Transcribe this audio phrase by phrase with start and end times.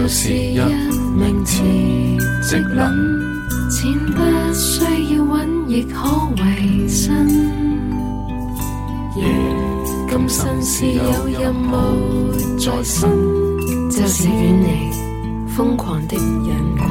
[0.00, 0.58] 就是一
[1.14, 1.62] 名辭
[2.42, 2.80] 職撚，
[3.68, 4.18] 錢不
[4.54, 4.82] 需
[5.14, 5.98] 要揾，亦可
[6.38, 7.28] 维生。
[9.14, 13.10] Yeah, 今生是有任務在身，
[13.90, 14.68] 就是遠離
[15.54, 16.82] 瘋狂的人群。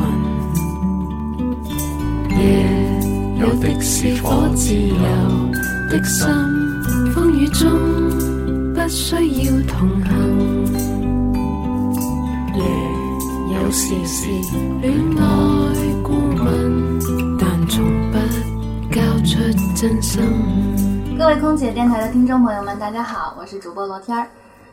[2.37, 2.39] 夜
[3.39, 4.93] 有的是火自由
[5.89, 6.27] 的心，
[7.15, 7.67] 風雨中
[8.75, 10.28] 不需要同行。
[13.69, 14.25] 有時是
[14.81, 15.25] 戀愛
[16.01, 18.17] 顧問，但從不
[18.91, 19.37] 交出
[19.75, 21.15] 真心。
[21.19, 24.25] 各位空姐电台的听众朋友们，大家好，我是主播罗天儿。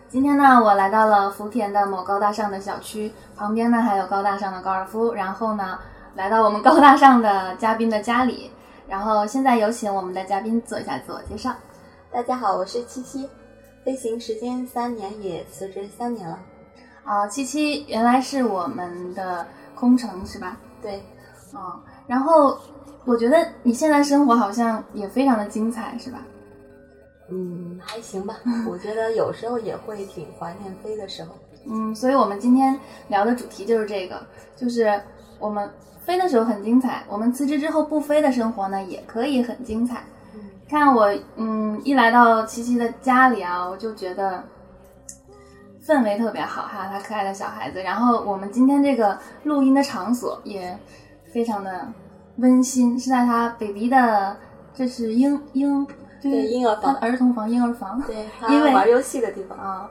[0.08, 5.78] 今天呢，我来到了福田的某高大上的小区，旁边呢还有高大上的高尔夫，然后呢，
[6.14, 8.50] 来到我们高大上的嘉宾的家里。
[8.88, 11.52] 然后现在有请我们的嘉宾做一下自我介绍。
[12.10, 13.28] 大家好，我是七七，
[13.84, 16.38] 飞行时间三年，也辞职三年了。
[17.06, 20.58] 啊，七七原来是我们的空乘是吧？
[20.82, 20.96] 对，
[21.52, 22.58] 啊，然后
[23.04, 26.18] 我觉得你现在生活好像也非常的精彩，是吧？
[27.30, 28.36] 嗯，还行吧。
[28.68, 31.30] 我觉得有时候也会挺怀念飞的时候。
[31.68, 34.20] 嗯，所以我们今天聊的主题就是这个，
[34.56, 35.00] 就是
[35.38, 35.68] 我们
[36.00, 40.04] 飞的时候很精彩，我们辞职之后不飞的生活呢也可以很精彩。
[40.34, 44.42] 嗯看我，嗯，一来到七七的家里啊，我就觉得
[45.86, 47.82] 氛围特别好，还有他可爱的小孩子。
[47.82, 50.76] 然后我们今天这个录音的场所也
[51.32, 51.86] 非常的
[52.38, 54.36] 温馨，是在他 baby 的，
[54.74, 55.86] 这是婴婴，
[56.20, 58.02] 就是对婴儿房儿童房、婴儿房。
[58.02, 59.56] 对， 因为玩游戏的地方。
[59.56, 59.88] 啊，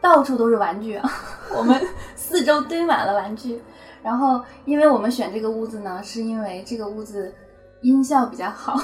[0.00, 1.10] 到处都是玩具啊，
[1.56, 1.80] 我们
[2.14, 3.62] 四周堆满了玩具。
[4.02, 7.34] 然后，因为我们选这个屋子呢，是因为这个屋子
[7.82, 8.78] 音效比较好，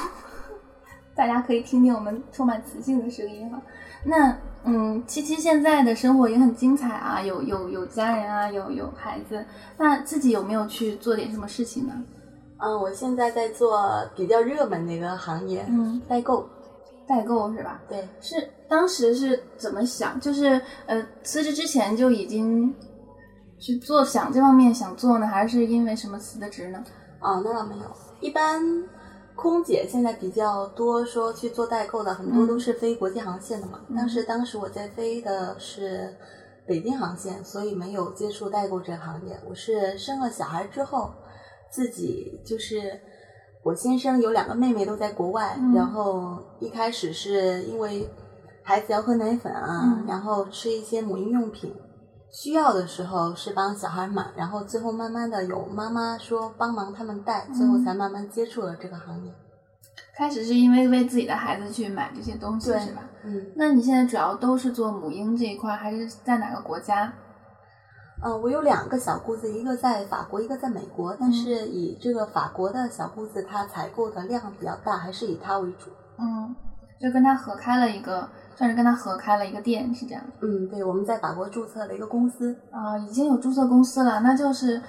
[1.15, 3.61] 大家可以听听我们充满磁性的声音哈。
[4.05, 9.45] 那嗯，七七现在的生活也很精彩啊，有有有家人啊，有有孩子。
[9.77, 11.95] 那自己有没有去做点什么事情呢？
[12.59, 13.83] 嗯，我现在在做
[14.15, 16.49] 比较热门的一个行业，嗯，代购。
[17.05, 17.83] 代购是吧？
[17.89, 20.19] 对，是当时是怎么想？
[20.21, 22.73] 就是呃，辞职之前就已经
[23.59, 26.83] 去做想这方面想做呢，还是因为什么辞的职呢？
[27.19, 27.85] 啊，那倒没有。
[28.21, 28.63] 一般
[29.35, 33.81] 空姐现在比较多说去做代购的，很多都是飞国际航线的嘛。
[33.89, 36.15] 嗯但是当时我在飞的是
[36.67, 39.39] 北京航线，所以没有接触代购这个行业。
[39.49, 41.13] 我是生了小孩之后，
[41.71, 43.01] 自己就是
[43.63, 48.09] 我先生有两个妹妹都在国外，嗯然后一开始是因为
[48.63, 51.75] 孩子要喝奶粉啊，嗯然后吃一些母婴用品。
[52.33, 59.33] 需要的时候是帮小孩买，然后最后慢慢的有妈妈说帮忙他们带，最后才慢慢接触了这个行业。
[60.17, 63.03] 开始是因为为自己的孩子去买这些东西对是吧？
[63.25, 67.13] 嗯那你现在主要都是做母婴这一块，还是在哪个国家？
[68.25, 71.15] 嗯、我有两个小姑子，一个在法国，一个在美国。
[71.19, 75.91] 但是以这个法国的小姑子，她采购的量比较大，还是以她为主。
[76.19, 76.55] 嗯，
[77.01, 80.23] 就跟他合开了一个，算是跟他合开了一个店，是这样。
[80.41, 82.57] 嗯，对，我们在法国注册了一个公司。
[82.71, 84.81] 啊、已经有注册公司了，那就是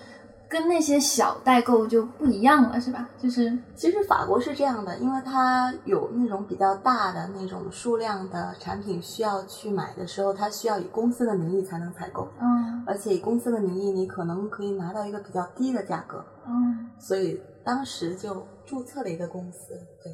[0.48, 3.10] 跟那些小代购就不一样了，是吧？
[3.18, 16.24] 就是其实法国是这样的，因为它有那种比较大的那种数量的产品需要去买的时候，它需要以公司的名义才能采购，嗯而且以公司的名义，你可能可以拿到一个比较低的价格。
[16.46, 19.74] 嗯，所以当时就注册了一个公司。
[20.04, 20.14] 对，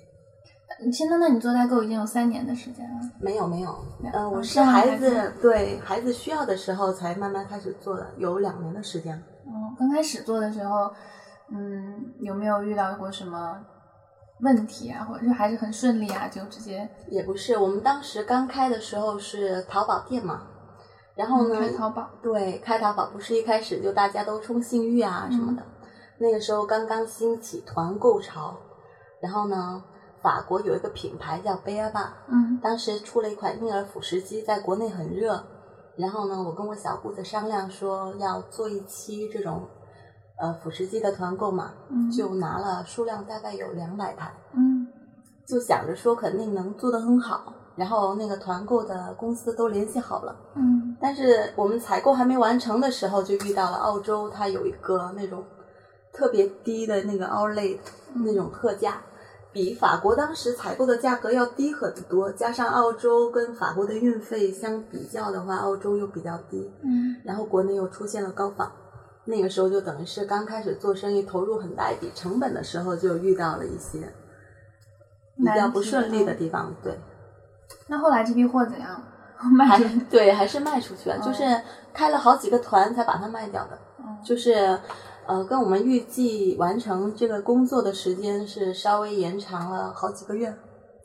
[0.86, 9.16] 你现在那你做代购已经有三年的时间了，没有没有，两嗯、我嗯是孩孩子对孩子需要的时候才慢慢开始做的，有两年的时间。
[9.16, 9.22] 了。
[9.46, 10.92] 嗯，刚开始做的时候，
[11.52, 13.60] 嗯，有没有遇到过什么
[14.42, 20.44] 问题啊，或者是还是很顺利啊，就直接也不是，我们当时刚开的时候是淘宝店嘛，
[21.16, 25.64] 然后呢，嗯开淘宝，对，开淘宝不是一开始就大家都冲信誉啊什么的，
[26.20, 28.56] 那个时候刚刚兴起团购潮，
[29.20, 29.84] 然后呢，
[30.22, 32.60] 法国有一个品牌叫贝亚巴，嗯。
[32.62, 35.44] 当时出了一款婴儿辅食机，在国内很热。
[35.98, 39.68] 然后呢，我跟我小姑子商量说要做一期这种
[40.40, 42.10] 呃辅食机的团购嘛，嗯。
[42.10, 44.88] 就拿了数量大概有两百台，嗯。
[45.48, 47.54] 就想着说肯定能做得很好。
[47.76, 50.98] 然后那个团购的公司都联系好了，嗯。
[51.00, 55.42] 但是我们采购还没完成的时候，就遇到了澳洲，它有一个那种
[56.12, 57.80] 特别低的那个 outlet
[58.14, 59.02] 那种特价，
[59.52, 68.72] 比法国当时采购的价格要低很多，加上澳洲跟法国的运费相比较的话，澳洲又比较低，嗯然后国内又出现了高仿，
[69.26, 74.14] 那个时候就等于是刚开始做生意，投入很大一笔成本的时候，就遇到了一些
[75.36, 77.00] 比较不顺利的地方，对。
[77.88, 79.02] 那后来这批货怎样？
[79.52, 79.80] 卖？
[80.10, 81.44] 对，还是卖出去了，哦就是
[81.94, 83.76] 开了好几个团才把它卖掉的。
[83.98, 84.78] 哦，就是
[85.30, 90.52] 呃，跟我们预计完成这个工作的时间是稍微延长了好几个月。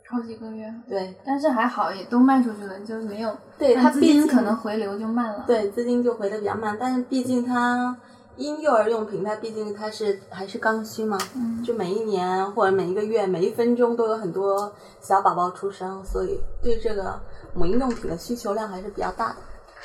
[0.08, 3.36] 好几个月，对但是还好，也都卖出去了，就没有。
[3.58, 7.94] 对，但资它毕竟金可能回流就慢了。，对资金就回的比较慢，但是毕竟它
[8.36, 17.20] 婴幼儿用品，它毕竟它是还是刚需嘛，嗯就每一年或者每一个月、每一分钟都有很多小宝宝出生，所以对这个
[17.52, 19.36] 母婴用品的需求量还是比较大的。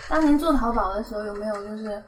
[0.07, 2.01] 当年做淘宝的时候，有没有就是，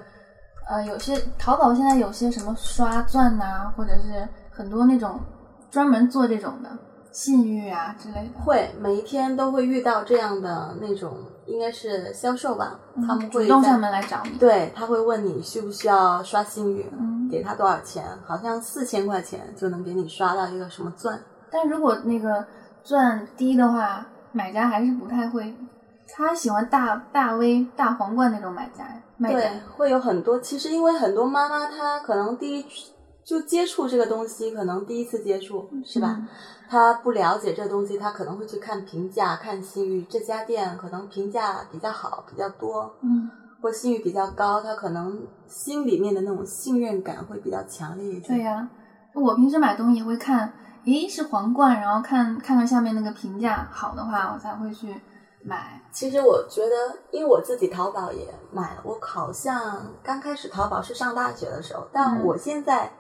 [0.72, 5.20] 呃，有些淘宝现在有些什么刷钻呐、或者是很多那种
[5.70, 6.70] 专门做这种的
[7.12, 14.30] 信誉啊之类的，会每一天都会遇到这样的那种，应该是销售吧，他们会在嗯主动上门来找你。
[14.38, 18.06] 对，他会问你需不需要刷信誉，嗯给他多少钱？
[18.26, 21.20] 好像四千块钱就能给你刷到一个什么钻。
[21.52, 22.46] 但如果那个
[22.82, 25.54] 钻低的话，买家还是不太会，
[26.14, 28.86] 他喜欢大大 V 大皇冠那种买家
[29.18, 30.40] 卖对。，会有很多。
[30.40, 32.66] 其实因为很多妈妈她可能第一
[33.24, 36.16] 就接触这个东西，可能第一次接触是吧？
[36.20, 36.28] 嗯
[36.70, 40.04] 她不了解这东西，她可能会去看评价、看信誉。
[40.10, 43.30] 这家店可能评价比较好、比较多，嗯，
[43.62, 48.38] 或信誉比较高，她可能心里面的那种信任感会比较强烈一点。
[48.38, 48.70] 对呀、
[49.14, 50.54] 我平时买东西也会看，
[50.86, 54.96] 诶，是皇冠，然后看看看下面那个评价好的话，我才会去
[55.44, 55.82] 买。
[55.92, 56.76] 其实我觉得，
[57.12, 62.26] 因为我自己淘宝也买了，我好像刚开始淘宝是上大学的时候，但嗯。
[62.26, 62.92] 我现在，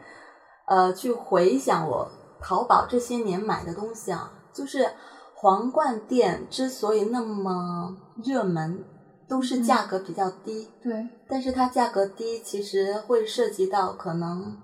[0.66, 2.10] 呃，去回想我
[2.42, 4.90] 淘宝这些年买的东西啊，就是
[5.36, 8.84] 皇冠店之所以那么热门，
[9.28, 14.58] 都是价格比较低，对，但是它价格低，其实会涉及到可能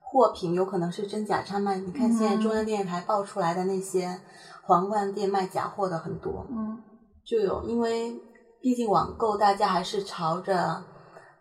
[0.00, 1.76] 货品有可能是真假掺卖。
[1.76, 4.20] 你看现在中央电视台爆出来的那些
[4.62, 6.82] 皇冠店卖假货的很多，嗯
[7.24, 8.14] 就有，因为
[8.60, 10.82] 毕竟网购大家还是朝着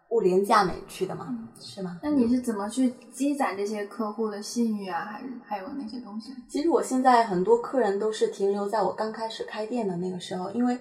[0.09, 1.27] 物廉价美去的嘛，
[1.59, 1.99] 是吗？
[2.03, 6.31] 那你是怎么去积攒这些客户的信誉啊，还是还有那些东西？
[6.47, 10.77] 其实我现在很多客人都是停留在我刚开始开店的那个时候，因为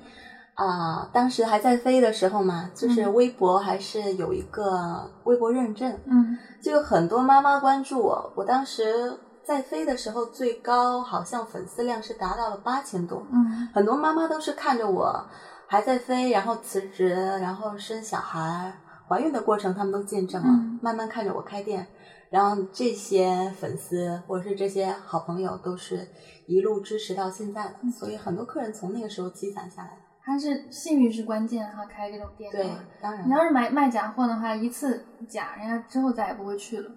[0.54, 8.32] 啊、当时还在飞的时候嘛，就是嗯微博还是有一个微博认证，嗯就有很多妈妈关注我。
[8.36, 15.26] 我当时在飞的时候，最高好像粉丝量是达到了八千多，嗯很多妈妈都是看着我
[15.66, 17.08] 还在飞，然后辞职，
[17.40, 18.72] 然后生小孩、
[19.08, 20.48] 怀孕的过程，他们都见证了。
[20.48, 21.86] 嗯慢慢看着我开店，
[22.30, 26.08] 然后这些粉丝或者是这些好朋友，都是
[26.46, 27.74] 一路支持到现在的。
[27.82, 29.96] 嗯所以很多客人从那个时候积攒下来的。
[30.24, 36.88] 还是信誉是关键哈，开这种店的对，当然你，要是买卖假货的话，一次假，人家之后再也不会去了。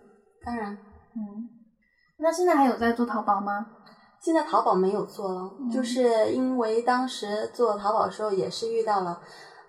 [0.45, 0.77] 当然，
[1.15, 1.49] 嗯，
[2.17, 3.67] 那现在还有在做淘宝吗？
[4.19, 9.19] 现在淘宝没有做了，嗯就是因为当时做淘宝的时候也是遇到了，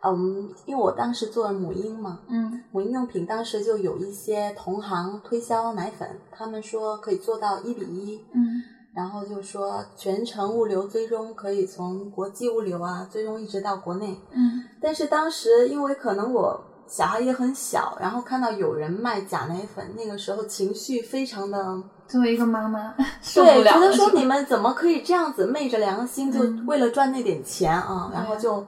[0.03, 8.63] 嗯，因为我当时做了母婴嘛，嗯母婴用品当时就有一些同行推销奶粉，他们说可以做到一比一，嗯
[8.95, 14.19] 然后就说全程物流追踪可以从国际物流啊最终一直到国内。
[14.31, 28.11] 嗯但是当时因为可能我小孩也很小，然后看到有人卖假奶粉，那个时候情绪非常的作为一个妈妈， 受不对，了对觉得说你们怎么可以这样子昧着良心，就嗯为了赚那点钱啊？
[28.12, 28.65] 然后就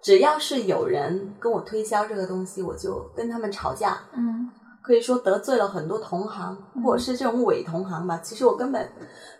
[0.00, 3.98] 只要是有人跟我推销这个东西，我就跟他们吵架。
[4.14, 8.18] 嗯可以说得罪了很多同行，或者是这种伪同行吧。
[8.22, 8.90] 其实我根本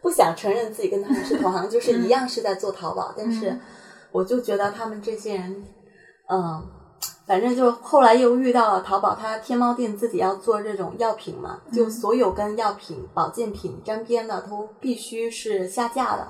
[0.02, 3.60] 不想承认自己跟他们是同行， 就是一样是在做淘宝，但是嗯
[4.12, 5.64] 我就觉得他们这些人，
[6.28, 6.62] 嗯，
[7.28, 16.26] 反正就后来又遇到了淘宝，它天猫店自己要做这种药品嘛，就所有跟药品、保健品沾边的都必须是下架的。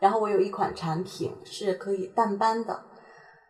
[0.00, 2.74] 然后我有一款产品是可以淡斑的，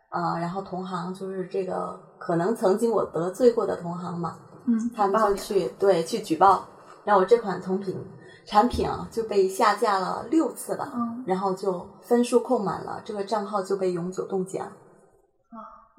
[0.09, 6.67] 啊、然后同行就是这个可能曾经我得罪过的同行嘛，嗯，他们就去对去举报，
[7.03, 7.97] 然后我这款同品
[8.45, 14.71] 产品啊就被下架了六次吧，嗯，然后就分数扣满了，这个账号就被永久冻结了。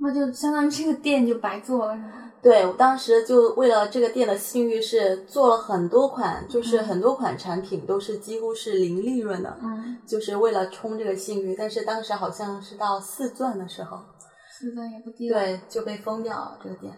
[0.03, 2.13] 那就相当于这个店就白做了，是吗？
[2.43, 11.55] 对我当时就为了这个店的信誉是做了很多款，就是嗯很多款产品都是几乎是零利润的，嗯，就是为了冲这个信誉。
[11.57, 13.97] 但是当时好像是到四钻的时候，
[14.51, 16.93] 四钻也不低了，对，就被封掉了这个店。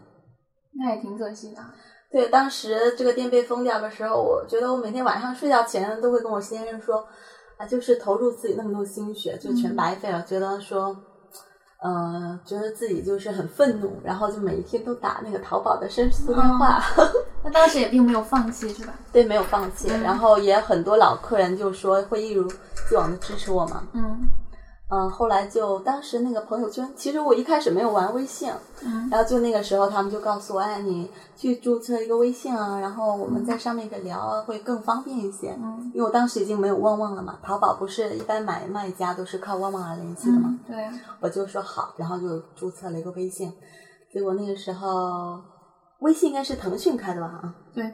[0.72, 1.62] 那也挺可惜的。
[2.10, 7.06] 对，当时这个店被封掉的时候，我觉得我每天晚上睡觉前都会跟我先生说，
[7.58, 10.22] 啊，就是投入自己那么多心血，就全嗯白费了。
[10.22, 10.96] 觉得说，
[11.84, 16.82] 呃，觉得自己就是很愤怒，然后就每一天都打那个淘宝的申诉电话。
[17.44, 18.94] 那当时也并没有放弃，是吧？
[19.12, 19.88] 对，没有放弃。
[19.90, 22.50] 嗯然后也很多老客人就说会一如
[22.88, 23.82] 既往的支持我嘛。
[23.92, 24.18] 嗯
[24.94, 28.52] 嗯，后来就当时那个朋友圈，其实我一开始没有玩微信，
[28.84, 29.08] 嗯。
[29.10, 35.56] 然后就那个时候他们就告诉我，哎，你去注册一个微信啊，然后我们在上面可以聊啊，会更方便一些。
[35.60, 35.90] 嗯。
[35.92, 43.52] 因为我当时已经没有旺旺了嘛，淘宝不是一般买卖家都是靠旺旺来联系的嘛，嗯，对，我就说好，然后就注册了一个微信，
[44.12, 45.40] 结果那个时候
[46.00, 47.26] 微信应该是腾讯开的吧？
[47.26, 47.84] 啊，对，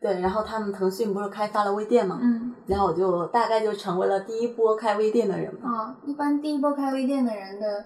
[0.00, 5.70] 对，然后他们腾讯不是开发了微店嘛，嗯然后我就大概就成为了第一波开微店的人嘛。
[5.70, 7.84] 啊，一般第一波开微店的人的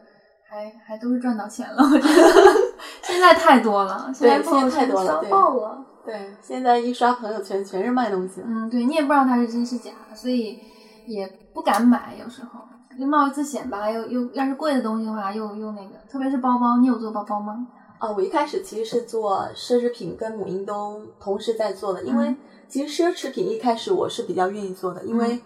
[0.49, 2.33] 还还都是赚到钱了，我觉得
[3.03, 5.85] 现在太多了，现在对朋友太多了圈刷对爆了。
[6.05, 8.47] 对，现在一刷朋友圈全是卖东西的。
[8.49, 10.59] 嗯，对你也不知道它是真是假，所以
[11.07, 12.61] 也不敢买，有时候
[12.99, 13.89] 就冒一次险吧。
[13.89, 17.67] 又又要是贵的东西的话，又又那个，特别是包包，你有做包包吗？
[18.03, 22.37] 啊，我一开始其实是做奢侈品跟母婴都同时在做的，因为嗯。
[22.69, 25.41] 其实奢侈品一开始我是比较愿意做的，因为、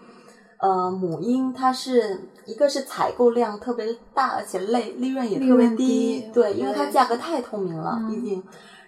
[0.59, 8.09] 呃母婴它是一个是采购量特别大，而且累利润也特别润低对，因为它价格太透明了，嗯。
[8.09, 8.41] 毕竟。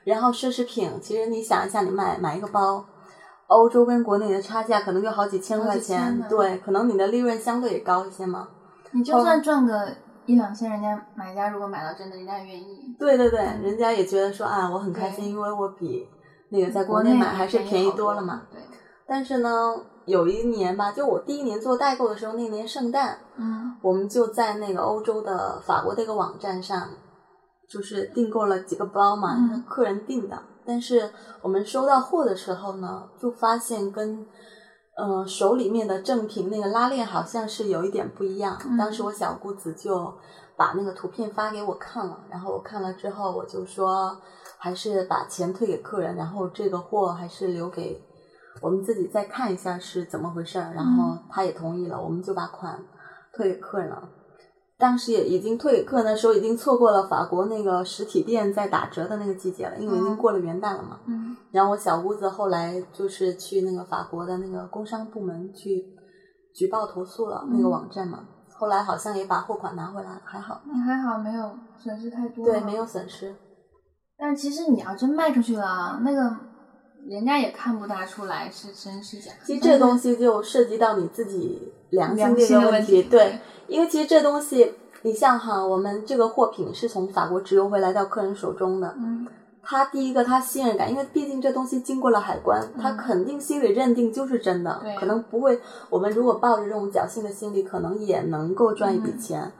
[0.03, 2.83] 然后奢侈品，其实你想一下，你买买一个包，
[3.45, 8.47] 欧洲跟国内的差价可能就好几千块钱，对，可能你的利润相对也高一些嘛。
[8.93, 9.03] 你。
[9.03, 9.95] 就算赚个
[10.29, 12.95] 一两千，人家买家如果买到真的，人家也愿意。
[12.99, 16.07] 对对对，嗯人家也觉得说啊，我很开心，因为我比
[16.49, 18.43] 那个在国内买还是便便宜多了嘛。。
[18.51, 18.61] 对，
[19.07, 19.49] 但是呢，
[20.05, 26.89] 有一年吧，就我第一年做代购的时候，那年圣诞，嗯我们就在那个欧洲的法国的一个网站上，
[27.67, 30.39] 就是订购了几个包嘛，嗯客人订的。
[30.63, 31.09] 但是
[31.41, 34.23] 我们收到货的时候呢，就发现跟
[34.99, 38.57] 呃手里面的正品那个拉链好像是有一点不一样。
[38.65, 40.13] 嗯当时我小姑子就
[40.57, 44.19] 把那个图片发给我看了，然后我看了之后，我就说
[44.57, 48.03] 还是把钱退给客人，然后这个货还是留给
[48.61, 50.73] 我们自己再看一下是怎么回事儿。
[50.73, 52.77] 然后他也同意了，我们就把款
[53.31, 54.09] 退给客人了。
[54.79, 61.01] 当时也已经退给客人的时候，已经错过了法国那个实体店在打折的那个季节了，因为已经嗯过了元旦了嘛。
[61.05, 65.83] 嗯然后我小姑子后来就是去那个法国的那个工商部门去
[66.55, 68.23] 举报投诉了那个嗯网站嘛。
[68.57, 72.45] 后来好像也把货款拿回来了，还好，那还好没有损失太多。
[72.45, 72.85] 对，没有。
[72.85, 73.35] 损失。
[74.17, 76.35] 但其实你要真卖出去了，那个
[77.07, 79.31] 人家也看不大出来是真是假。
[79.45, 89.27] 其实这东西就涉及到你自己良心这个问题，对，因为其实这东西，你像哈，我们这个货品是从法国直邮回来到客人手中的，嗯
[89.61, 95.59] 他第一个他信任感，因为毕竟这东西经过了海关，他嗯肯定心里认定就是真的，对可能不会。
[95.89, 99.51] 我们如果抱着这种侥幸的心理，可能也能够赚一笔嗯钱，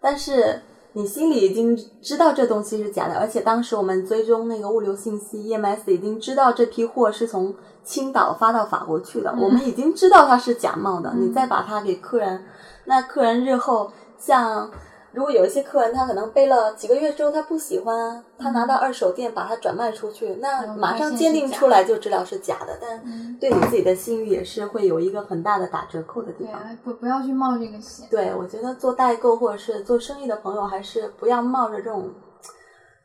[0.00, 0.62] 但是
[0.94, 12.44] 你心里已经知道这东西是假的，而且当时我们追踪那个物流信息，EMS 已经知道这批货是从青岛发到法国去的，嗯我们已经知道它是假冒的，嗯你再把它给客人，
[12.84, 14.70] 那客人日后像。
[15.14, 26.54] 如果有一些客人他可能背了几个月之后他不喜欢，他拿到二手店把它转卖出去，那嗯马上鉴定出来就知道是假的，但嗯，对你自己的信誉也是会有一个很大的打折扣的地方。
[26.54, 28.08] 对啊，不不要去冒这个险。
[28.10, 32.08] 对，我觉得做代购或者是做生意的朋友，还是不要冒着这种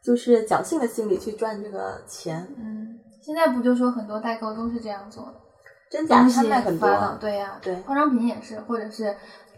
[0.02, 2.97] 就是侥幸的心理去赚这个钱，嗯，
[3.28, 5.34] 现在不就说很多代购都是这样做的，
[5.90, 9.14] 真假东西掺卖很多对呀、对化妆品也是，或者是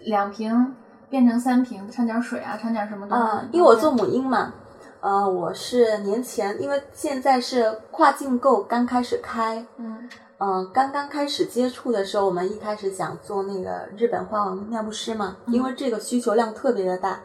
[0.05, 0.73] 两瓶
[1.07, 3.23] 变成三瓶，掺点水啊，掺点什么东西。
[3.23, 4.51] 啊、因为我做母婴嘛，
[5.01, 10.09] 呃，我是年前，因为现在是跨境购刚开始开，嗯
[10.39, 17.19] 嗯，刚刚开始接触的时候，我们一开始想做那个日本花王尿不湿嘛，因为这个需求量特别的大。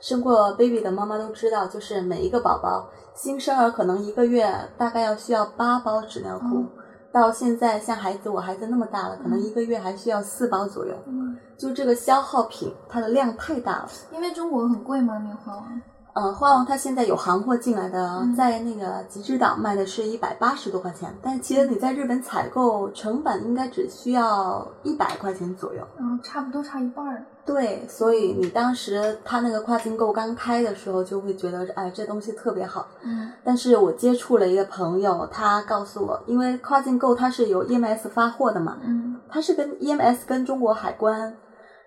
[0.00, 6.68] 生过 baby 的妈妈都知道，就是每一个宝宝新生儿可能一个月大概要需要八包纸尿裤，嗯
[7.12, 10.94] 到现在像孩子我孩子那么大了，可能一个月还需要四包左右。
[11.06, 13.88] 嗯，就这个消耗品，它的量太大了。
[14.10, 15.18] 因为中国很贵吗？
[15.22, 15.82] 那个花王？
[16.14, 25.86] 呃，花王它现在有行货进来的，嗯在那个极致岛卖的是一百八十多块钱，但其实你在日本采购成本应该只需要一百块钱左右。
[25.98, 27.26] 嗯，差不多差一半儿。
[27.44, 32.86] 对，所以你当时他那个跨境购刚开的时候，就会觉得哎，这东西特别好。
[33.02, 41.36] 嗯但是我接触了一个朋友，他告诉我，因为跨境购它是由 EMS 发货的嘛，嗯它是跟 EMS 跟中国海关，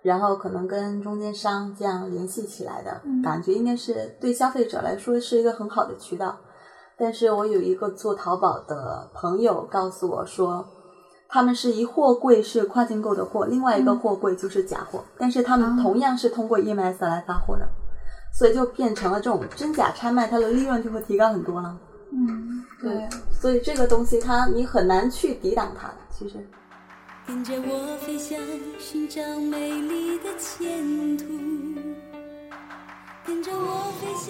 [0.01, 6.38] 然后可能跟中间商这样联系起来的，嗯感觉应该是对消费者来说是一个很好的渠道。
[6.97, 10.65] 但是我有一个做淘宝的朋友告诉我说，
[11.36, 17.68] 他们是一货柜是跨境购的货，另外一个嗯货柜就是假货，但是他们哦同样是通过 EMS 来发货的，
[18.34, 21.77] 所以就变成了这种真假掺卖，它的利润就会提高很多了。
[22.13, 26.36] 嗯，对，所以这个东西它你很难去抵挡它的，其实。
[27.27, 28.39] 跟着我飞翔，
[28.80, 31.25] 寻找美丽的前途。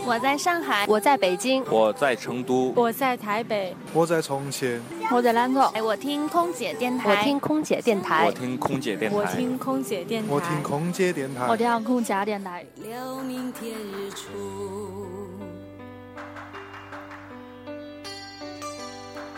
[0.06, 5.62] 我在上海，我在北京，我在成都，我在台北，我在重庆，我在兰州。
[5.74, 12.66] 哎，我听空姐电台，我听空姐电台，我听空姐电台，我听空姐电台，我听空姐电台，我听空姐电台。
[12.78, 14.28] 留明天日出，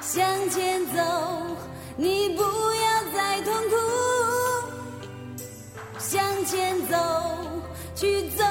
[0.02, 1.02] 向前走，
[1.96, 3.76] 你不要再痛苦，
[5.98, 6.98] 向前走，
[7.96, 8.44] 去走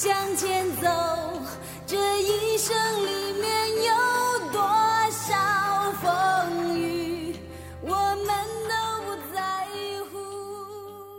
[0.00, 0.88] 向前走，
[1.84, 2.72] 这一生
[3.04, 3.50] 里面
[3.84, 4.62] 有多
[5.10, 5.34] 少
[6.00, 7.34] 风雨，
[7.82, 8.28] 我们
[8.68, 9.66] 都不在
[10.12, 10.18] 乎。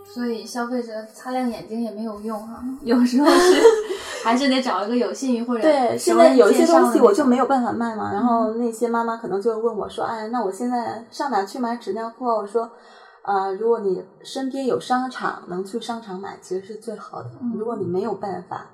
[0.06, 3.62] 所以消费者擦亮眼睛也没有用啊， 有时候是
[4.24, 12.72] 还是得找一个有信誉或者对，现在有一些东西我就没有办法卖嘛，然后那些妈妈可能就会问我说：“哎，那我现在上哪去买纸尿裤啊？”我说
[13.30, 17.30] ：“呃，如果你身边有商场，能去商场买，其实是最好的。
[17.56, 18.72] 如果你没有办法，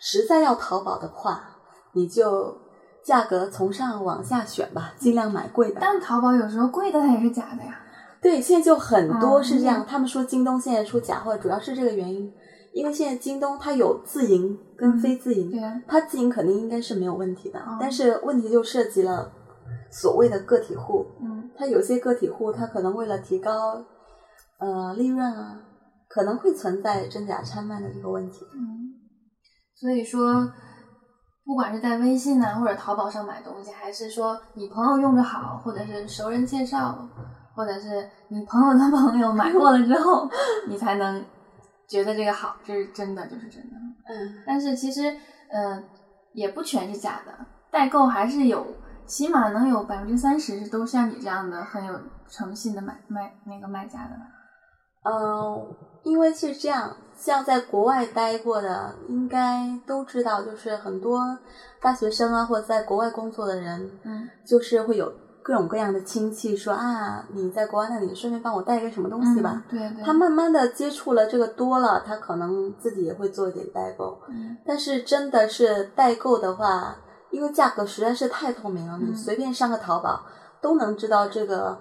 [0.00, 1.44] 实在要淘宝的话，
[1.92, 2.56] 你就
[3.04, 5.78] 价格从上往下选吧，尽量买贵的。
[5.78, 7.82] 但淘宝有时候贵的它也是假的呀。
[8.22, 9.84] 对，现在就很多嗯是这样。
[9.86, 12.32] 他们说京东现在出假货，主要是这个原因，
[12.72, 15.52] 因为现在京东它有自营跟非自营，
[15.86, 19.30] 它自营肯定应该是没有问题的，哦但是问题就涉及了
[19.90, 23.84] 所谓的个体户，嗯它有些个体户，他可能为了提高
[24.58, 25.60] 呃利润啊，
[26.08, 28.44] 可能会存在真假掺卖的这个问题。
[28.54, 28.92] 嗯，
[29.74, 30.52] 所以说，
[31.44, 37.08] 不管是在微信啊或者淘宝上买东西，还是说你朋友用着好，或者是熟人介绍，
[37.54, 40.28] 或者是你朋友的朋友买过了之后，
[40.68, 41.24] 你才能
[41.88, 43.76] 觉得这个好，这是真的，就是真的。
[44.08, 45.16] 嗯，但是其实，
[45.50, 45.84] 嗯、
[46.32, 48.66] 也不全是假的，代购还是有，
[49.06, 51.98] 起码能有百分之三十是都像你这样的很有
[52.28, 54.26] 诚信的买卖那个卖家的吧。
[55.10, 55.66] 嗯，
[56.02, 61.38] 因为是这样，像在国外待过的，应该都知道，就是很多
[61.80, 69.64] 大学生啊，或者在国外工作的人，嗯就是会有各种各样的亲戚说啊，你在国外，那里顺便帮我带个什么东西吧。
[69.70, 74.20] 嗯、对对，他慢慢的接触了这个多了，他可能自己也会做一点代购。
[74.28, 76.96] 嗯但是真的是代购的话，
[77.30, 80.22] 因为价格实在是太透明了，嗯你随便上个淘宝
[80.60, 81.78] 都能知道这个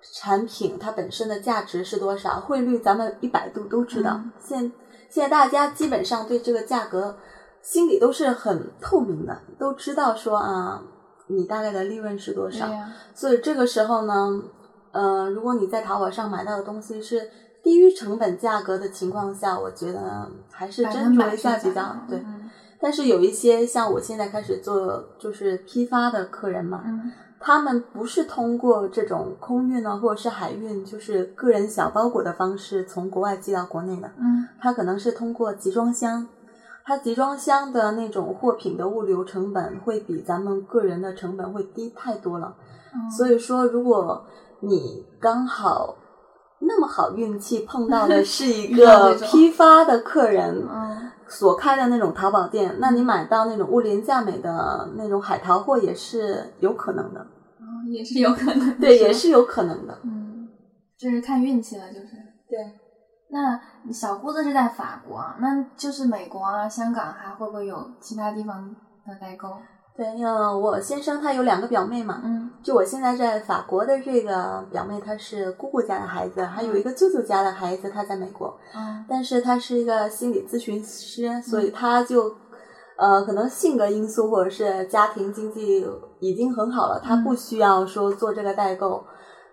[0.00, 4.12] 产品它本身的价值是多少，汇率咱们一百度都知道。
[4.14, 4.72] 嗯现
[5.08, 7.16] 现在大家基本上对这个价格
[7.62, 10.82] 心里都是很透明的，都知道说啊，
[11.28, 12.66] 你大概的利润是多少。
[13.14, 14.42] 所以这个时候呢，
[14.92, 17.30] 呃，如果你在淘宝上买到的东西是
[17.62, 21.96] 低于成本价格的情况下，我觉得还是斟酌一下比较好。
[22.08, 34.48] 对，嗯但是有一些像我现在开始做就是批发的客人嘛，嗯他们不是通过这种空运呢，或者是海运，就是个人小包裹的方式从国外寄到国内的，嗯。
[34.60, 36.26] 他可能是通过集装箱。
[36.84, 42.56] 它集装箱的那种货品的物流成本会比咱们个人的成本会低太多了，
[42.94, 44.24] 嗯，所以说，如果
[44.60, 45.96] 你刚好
[46.60, 57.20] 那么好运气碰到的是一个批发的客人嗯所开的那种淘宝店，那你买到那种物廉价美的那种海淘货也是有可能的，
[57.60, 60.48] 嗯也是有可能，对，也是有可能的，嗯，
[60.98, 62.08] 就是看运气了，就是。
[62.48, 62.58] 对。
[63.30, 63.60] 那
[63.92, 68.74] 小姑子是在法国啊，那就是美国啊、香港还会不会有其他地方
[69.06, 69.48] 的代购？
[69.98, 72.48] 对，嗯，我先生他有两个表妹嘛，嗯。
[72.62, 82.32] 就我现在在法国的这个表妹，她是姑姑家的孩子，还有一个舅舅家的孩子，他在美国，嗯但是他是一个心理咨询师，所以他就
[82.96, 85.84] 呃，可能性格因素或者是家庭经济
[86.20, 89.02] 已经很好了，他不需要说做这个代购，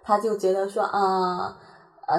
[0.04, 0.92] 他就觉得说啊。
[1.00, 1.56] 呃，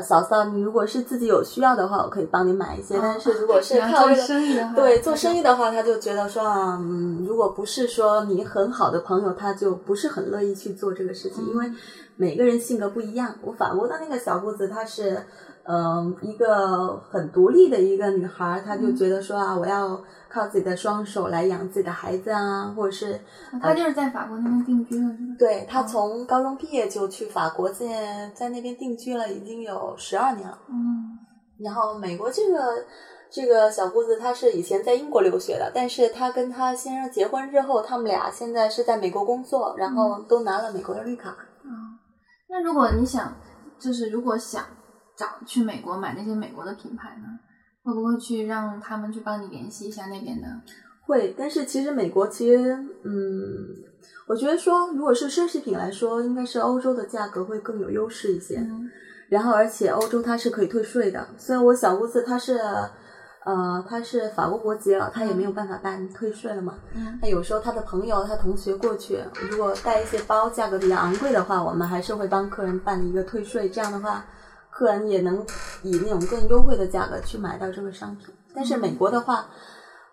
[0.03, 2.99] 嫂嫂，你如果是自己有需要的话，我可以帮你买一些。
[3.01, 11.70] 但是如果是靠这个生意的话，对做生意的话，他就觉得说啊，嗯，如果不是说你很好的朋友，他就不是很乐意去做这个事情，因为
[12.16, 13.35] 每个人性格不一样。
[13.42, 15.25] 我法国的那个小姑子，她是
[15.68, 23.20] 嗯、一个很独立的一个女孩，她就觉得说啊，我要靠自己的双手来养自己的孩子啊，或者是
[23.61, 25.11] 她就是在法国那边定居了？
[25.38, 30.59] 对她从高中毕业就去法国，现在在那边定居了，已经有十二年了。
[30.68, 31.18] 嗯
[31.59, 32.85] 然后美国这个
[33.31, 41.31] 这个小姑子，她是以前在英国留学的，但是她跟她先生结婚之后，他们俩现在是在美国工作，然后都拿了美国的绿卡。
[41.31, 41.96] 啊，
[42.48, 43.35] 那如果你想，
[43.79, 44.62] 就是如果想
[45.16, 47.38] 找去美国买那些美国的品牌呢，
[47.83, 50.46] 会不会去让他们去帮你联系一下那边的？
[51.07, 52.72] 会，但是其实美国其实，
[53.05, 53.12] 嗯，
[54.26, 58.59] 我觉得说，如果是奢侈品来说，应该是欧洲的价格会更有优势一些。
[58.59, 58.90] 嗯
[59.29, 62.61] 然后，而且欧洲它是可以退税的，虽然我小姑子她是，
[63.44, 66.74] 呃，他是法国国籍了，他也没有办法办退税了嘛。
[66.94, 69.18] 嗯那有时候他的朋友、他同学过去，
[69.50, 73.68] 如果带一些包价格比较昂贵的话，我们还是会帮客人办一个退税。
[73.68, 74.24] 这样的话，
[74.76, 75.40] 客人也能
[75.82, 78.26] 以那种更优惠的价格去买到这个商品。
[78.54, 79.48] 但是美国的话，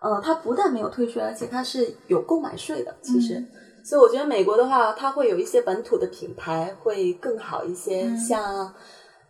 [0.00, 2.96] 呃，它不但没有退税，而且它是有购买税的。
[3.02, 3.44] 其实，
[3.84, 8.72] 所以我觉得美国的话，它会有一些本土的品牌会更好一些，像。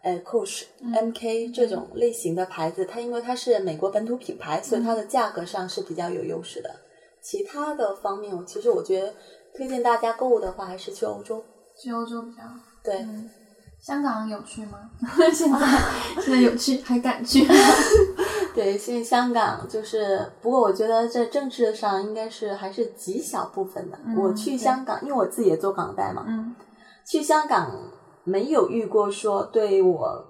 [0.04, 6.68] 呃，Coach、MK 这种类型的牌子，它因为它是美国本土品牌，所以它的价格上是比较有优势的。
[7.22, 9.14] 其他的方面，我其实我觉得
[9.56, 11.42] 推荐大家购物的话，还是去欧洲。
[11.74, 12.50] 去欧洲比较好。
[12.82, 13.30] 对，嗯，
[13.84, 14.78] 香港有去吗？
[15.30, 15.58] 现在
[16.22, 17.46] 现在有去，还敢去？
[18.54, 23.98] 对，现在香港就是，不过我觉得在政治上应该是还是极小部分的。
[24.06, 26.54] 嗯我去香港，因为我自己也做港代嘛，嗯
[27.04, 27.70] 去香港
[28.24, 30.24] 没有遇过说对我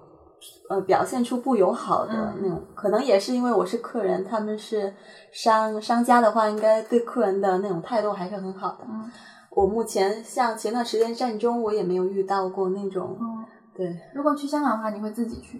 [0.69, 4.93] 呃表现出不友好的嗯那种，可能也是因为我是客人，他们是
[5.31, 8.79] 商商家的话，应该对客人的那种态度还是很好的。
[8.89, 9.09] 嗯
[9.55, 13.45] 我目前像前段时间战中，我也没有遇到过那种，嗯。
[13.75, 15.59] 对如果去香港的话，你会自己去？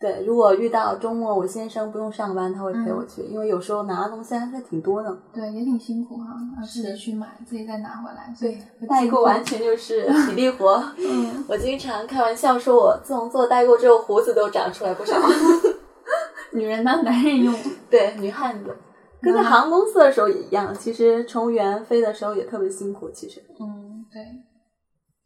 [0.00, 0.24] 对。
[0.26, 5.16] 如果遇到周末我先生不用上班，他会陪我嗯去，因为有时候拿的东西还是挺多的。
[5.32, 8.34] 对，也挺辛苦哈，要自己去买，自己再拿回来。
[8.34, 10.82] 所以代购完全就是体力活。
[10.98, 15.16] 嗯， 我经常开玩笑说，我自从做代购之后，胡子都长出来不少。
[16.52, 17.54] 女人当男人用。
[17.88, 18.76] 对，女汉子。
[19.22, 23.08] 跟在航空公司的时候也一样，其实乘务员飞的时候也特别辛苦。
[23.10, 24.22] 其实，嗯，对。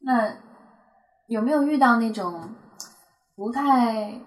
[0.03, 0.31] 那
[1.27, 2.51] 有没有遇到那种
[3.35, 4.21] 不太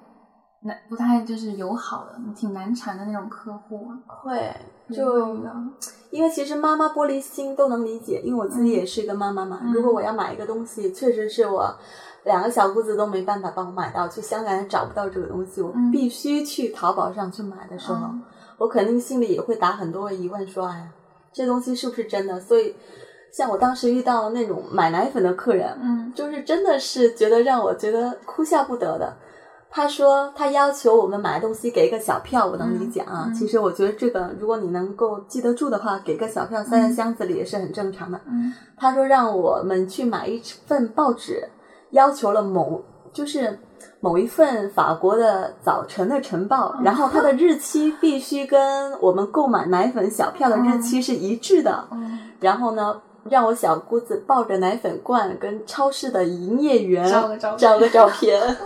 [0.63, 3.95] 难、不太就是友好的、挺难缠的那种客户啊？
[4.07, 4.53] 会
[4.91, 5.37] 就
[6.09, 9.59] 因为其实妈妈玻璃心都能理解，因为我自己也是一个妈妈嘛。
[9.61, 11.73] 嗯如果我要买一个东西，确实是我
[12.25, 18.21] 两个小姑子都没办法帮我买到，去香港也找不到这个东西，我嗯必须去淘宝上去买的时候，嗯
[18.59, 20.91] 我肯定心里也会打很多疑问，说：“哎呀，
[21.33, 22.75] 这东西是不是真的？”所以，
[23.31, 29.15] 像我当时遇到那种买奶粉的客人，嗯就是真的是觉得让我觉得哭笑不得的。
[29.71, 33.25] 他说他要求我们买东西给一个小票，我能理解啊。
[33.27, 38.19] 嗯嗯其实我觉得这个，如果你能够记得住的话，给个小票塞在箱子里也是很正常的。
[38.25, 41.47] 嗯他说让我们去买一份报纸，
[41.91, 43.59] 要求了某就是
[44.01, 51.85] 某一份法国的早晨的晨报，然后它的日期必须跟我们购买奶粉小票的日期是一致的。
[51.91, 57.09] 嗯，然后呢，让我小姑子抱着奶粉罐跟超市的营业员
[57.57, 58.57] 照个照片。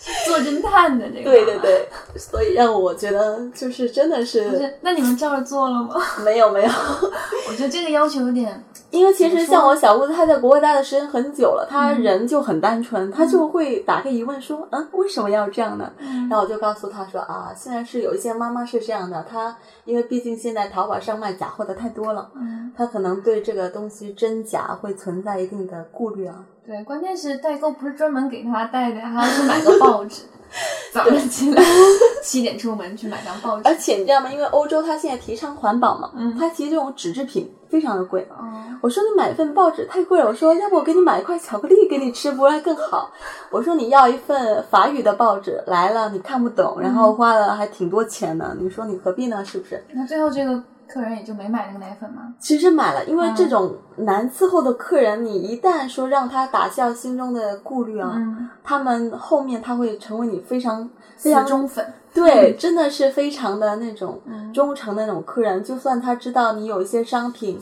[0.26, 1.30] 做侦探的这个。
[1.30, 1.58] 对对。
[1.60, 5.96] 对，所以让我觉得就是真的不是是，那你们照着做了吗？
[6.24, 6.68] 没 有没有，
[7.48, 15.92] 我觉得这个要求有点，因为其实像我小姑子，她在国外待的时间很久了，她嗯人就很单纯，她就会打个疑问说，嗯，为什么要这样呢？
[15.98, 26.36] 嗯然后我就告诉她说啊，现在是有一些妈妈是这样的，她因为毕竟现在淘宝上卖假货的太多了，嗯，她可能对这个东西真假会存在一定的顾虑啊。
[26.66, 30.22] 对，关键是代购不是专门给他带的，他要去买个报纸，
[30.92, 31.62] 早上起来
[32.22, 34.30] 七点出门去买张报纸，而且你知道吗？
[34.30, 38.26] 因为欧洲它现在提倡环保嘛，嗯它其实这种纸制品非常的贵。
[38.30, 38.44] 哦，
[38.82, 43.10] 我说你买一份报纸太贵了，我说要不我给你买一块巧克力给你吃，不然更好。
[43.50, 49.44] 我说你要一份法语的报纸来了，你看不懂，然后花了还挺多钱呢，你说你何必呢？
[49.44, 49.82] 是不是？
[49.92, 52.34] 那最后这个客人也就没买那个奶粉吗？
[52.40, 65.62] 其实买了，因为嗯这种难伺候的客人，你一旦说让他打消心中的顾虑啊，嗯，他们后面他会成为你非常非常忠粉，对，真的是非常的那种嗯忠诚的那种客人。
[65.62, 67.60] 就算他知道你有一些商品，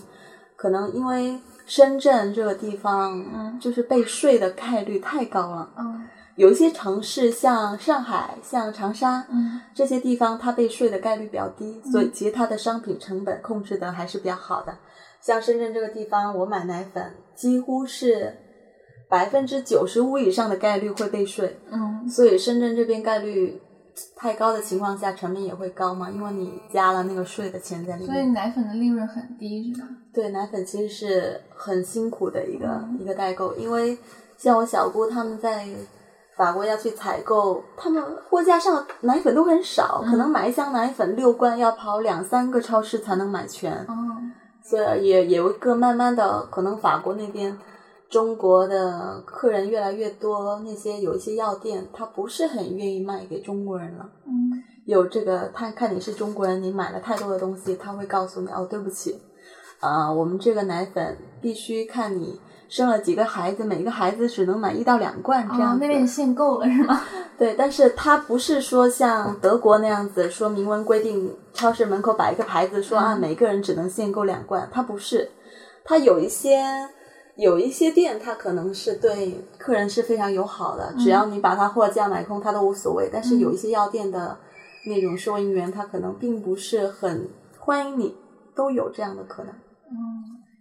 [0.56, 5.68] 可能因为深圳这个地方，嗯就是被税的概率太高了。
[5.76, 6.06] 嗯
[6.38, 14.72] 有一些城市像上海、像长沙嗯这些地方，它被税的概率比较低，所以其实它的商品成本控制的还是比较好的。
[15.20, 18.32] 像深圳这个地方，我买奶粉几乎是
[19.10, 21.58] 百分之九十五以上的概率会被税。
[21.72, 23.60] 嗯所以深圳这边概率
[24.14, 28.26] 太高的情况下，成本也会高嘛，因为你加了那个税的钱在里面所以。
[28.26, 29.88] 奶粉的利润很低是吧？
[30.14, 33.98] 对，奶粉其实是很辛苦的一个、嗯一个代购，因为
[34.36, 35.66] 像我小姑他们在
[36.38, 43.72] 法国要去采购，他们货架上的奶粉都很少，可能买一箱奶粉六罐要跑两三个超市才能买全。
[43.88, 44.16] 哦，
[44.62, 47.58] 所以也也有一个慢慢的，可能法国那边
[48.08, 54.08] 中国的客人越来越多，那些有一些药店，他不是很愿意卖给中国人了。
[54.24, 59.20] 嗯有这个，他看你是中国人，你买了太多的东西，他会告诉你哦，对不起，
[59.80, 67.00] 啊、我们这个奶粉必须看你生了几个孩子，每个孩子只能买一到两罐这样哦，那边限购了是吗？
[67.38, 75.30] 对，但是它不是说像德国那样子说明文规定，超市门口摆一个牌子说啊，嗯每个人只能限购两罐，它不是，
[75.84, 76.60] 它有一些
[77.36, 83.08] 有一些店，它可能是对客人是非常友好的，只要你把它货架买空，它都无所谓。
[83.12, 84.36] 但是有一些药店的
[84.86, 88.16] 那种收银员，他可能并不是很欢迎你，
[88.56, 89.54] 都有这样的可能。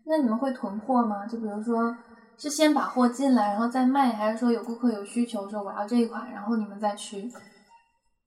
[0.05, 1.25] 那你们会囤货吗？
[1.25, 1.95] 就比如说，
[2.37, 7.29] 是先把货进来，然后再卖，还是说有顾客有需求说我要这一款，然后你们再去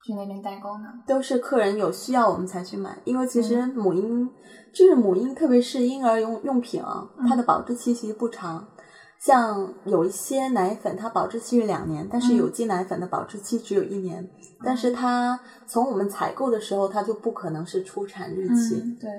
[0.05, 0.85] 去那边代购呢？
[1.07, 4.29] 都是客人有需要我们才去买，因为其实母婴、
[4.73, 8.67] 就是母婴，特别是婴儿用用品啊，它的保质期其实不长。
[9.19, 14.27] 像有一些奶粉，它保质期是两年，但是有机奶粉的保质期只有一年。
[14.63, 18.81] 但是它从我们采购的时候，它就不可能是出产日期。
[18.83, 19.11] 嗯，对，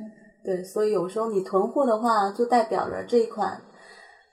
[0.44, 3.60] 对，所以有时候你囤货的话，就代表着这一款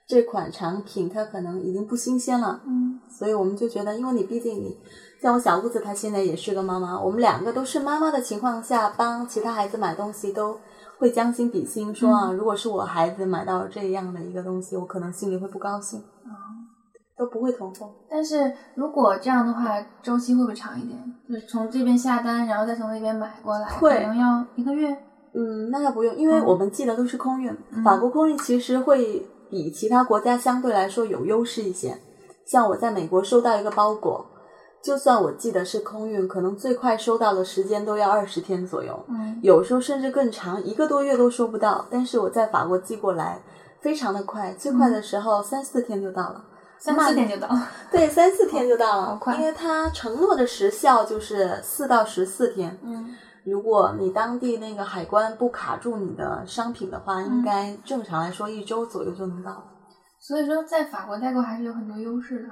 [0.07, 2.61] 这款产品它可能已经不新鲜了。
[2.65, 4.77] 嗯所以我们就觉得，因为你毕竟你
[5.21, 10.57] 像我小姑子，她现在也是个妈妈，我们两个都是妈妈的情况下，帮其他孩子买东西都
[10.97, 16.01] 会将心比心，说啊，如果是我孩子买到这样的一个东西，我可能心里会不高兴，
[17.17, 17.93] 都不会囤货。
[18.09, 20.97] 但是如果这样的话，周期会不会长一点？
[21.27, 24.97] 就是从这边下单，然后再从那边买过来，会可能要一个月。
[25.33, 31.97] 嗯，那倒不用，因为我们寄的都是空运，嗯法国空运其实会比其他国家相对来说有优势一些。
[32.45, 34.25] 像我在美国收到一个包裹，
[34.83, 41.85] 就算我寄的是空运，可能最快收到的时间都要二十天左右，嗯有时候甚至更长，一个多月都收不到。
[41.91, 43.39] 但是我在法国寄过来，
[43.81, 46.43] 非常的快，最快的时候三四天就到了。
[46.79, 47.47] 三四天就到。
[47.91, 52.79] 对，三四天就到了，好快因为它承诺的时效就是四到十四天。
[52.81, 59.63] 嗯如果你当地那个海关不卡住你的商品的话，应该正常来说一周左右就能到。
[60.19, 62.49] 所以说，在法国代购还是有很多优势的，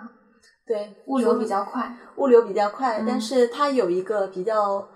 [0.66, 1.96] 对，物流比较快。
[2.16, 4.88] 物流比较快，嗯但是它有一个比较，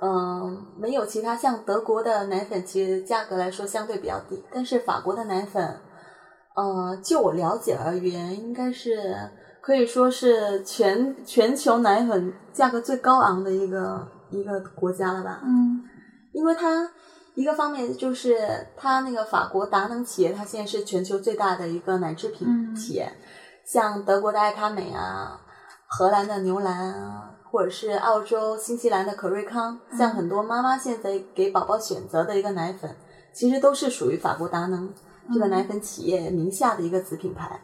[0.00, 5.80] 嗯、没有其他像德国的奶粉，其实价格来说相对比较低，但是法国的奶粉，
[6.54, 9.14] 呃，就我了解而言，应该是
[9.60, 15.40] 可以说是全全球奶粉价格最高昂的一个一个国家了吧？
[15.44, 15.84] 嗯。
[16.32, 16.88] 因为它
[17.34, 18.38] 一个方面就是
[18.76, 22.74] 它那个法国达能企业，它现在是全球最大的一个奶制品嗯。
[22.74, 23.12] 企业，
[23.64, 25.40] 像德国的爱康美啊，
[25.86, 32.94] 荷兰的牛栏啊，或者是澳洲、新西兰的可瑞康，像很多妈妈现在给宝宝选择的一个奶粉，
[33.32, 34.92] 其实都是属于法国达能
[35.32, 37.60] 这个奶粉企业名下的一个子品牌。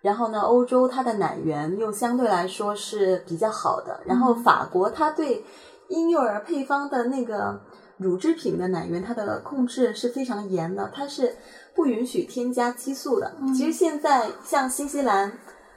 [0.00, 5.44] 然后呢，欧洲它的奶源又相对来说是比较好的，然后法国它对
[5.88, 7.60] 婴幼儿配方的那个
[7.96, 11.36] 乳制品的奶源，它的控制是非常严的，它是
[11.74, 13.34] 不允许添加激素的。
[13.56, 15.32] 其实现在像新西兰，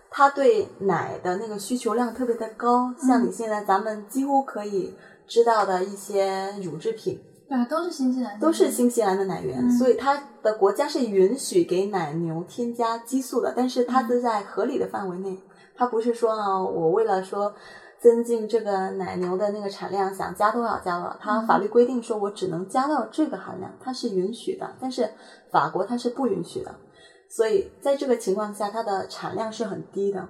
[0.10, 4.96] 它对奶的那个需求量特别的高，像你现在咱们几乎可以
[5.28, 9.72] 知道的一些乳制品，对啊，都是新西兰的，都是新西兰的奶源，嗯。
[9.72, 15.38] 所以它的国家是允许给奶牛添加激素的，但是它都在合理的范围内，
[15.76, 17.54] 它不是说啊，我为了说
[18.02, 25.10] 增进这个奶牛的那个产量，想加多少加多少，它法律规定说我只能加到这个含量，它是允许的，但是
[25.52, 26.74] 法国它是不允许的，
[27.30, 30.28] 所以在这个情况下，它的产量是很低的。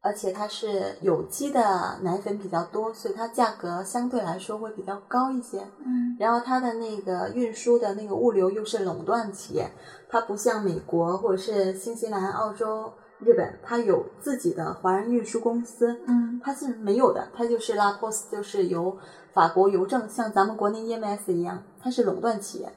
[0.00, 5.58] 而且它是有机的奶粉比较多，所以它价格相对来说会比较高一些。
[5.84, 9.68] 嗯然后它的那个运输的那个物流又是垄断企业，
[10.08, 18.96] 它不像美国或者是新西兰、澳洲、日本，它有自己的华人运输公司，嗯它是没有的，它就是拉 POS，就是由
[19.32, 22.72] 法国邮政像咱们国内 EMS 一样，它是垄断企业，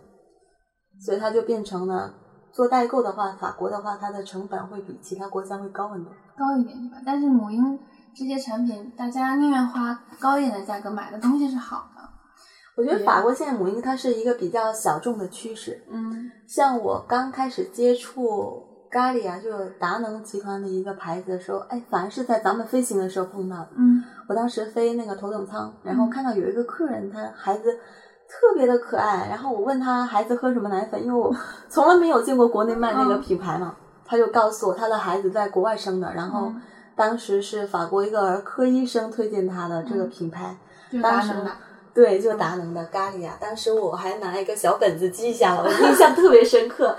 [0.99, 2.13] 所以它就变成了
[2.51, 6.11] 做代购的话，法国的话，它的成本会比其他国家会高很多。
[6.35, 6.97] 高一点对吧？
[7.05, 7.79] 但是母婴
[8.15, 12.01] 这些产品，大家宁愿花高一点的价格买的东西是好的。
[12.75, 23.69] 我觉得法国现在母婴它是一个比较小众的趋势，嗯像我刚开始接触咖喱啊，就是达能集团的一个牌子的时候，哎，反而是在咱们飞行的时候碰到的。
[23.77, 27.73] 嗯我当时飞那个头等舱，然后看到有一个客人，他孩子
[28.27, 31.33] 特别的可爱，然后我问他孩子喝什么奶粉，因为我
[31.69, 33.75] 从来没有见过国内卖那个品牌嘛，
[34.05, 36.61] 他就告诉我他的孩子在国外生的，然后嗯
[36.95, 40.55] 当时是法国一个儿科医生推荐他的这个品牌，
[40.91, 41.51] 就是当时达能的。
[41.93, 46.95] 对，就达能的咖喱啊，当时我还拿一个小本子记下了，我印象特别深刻。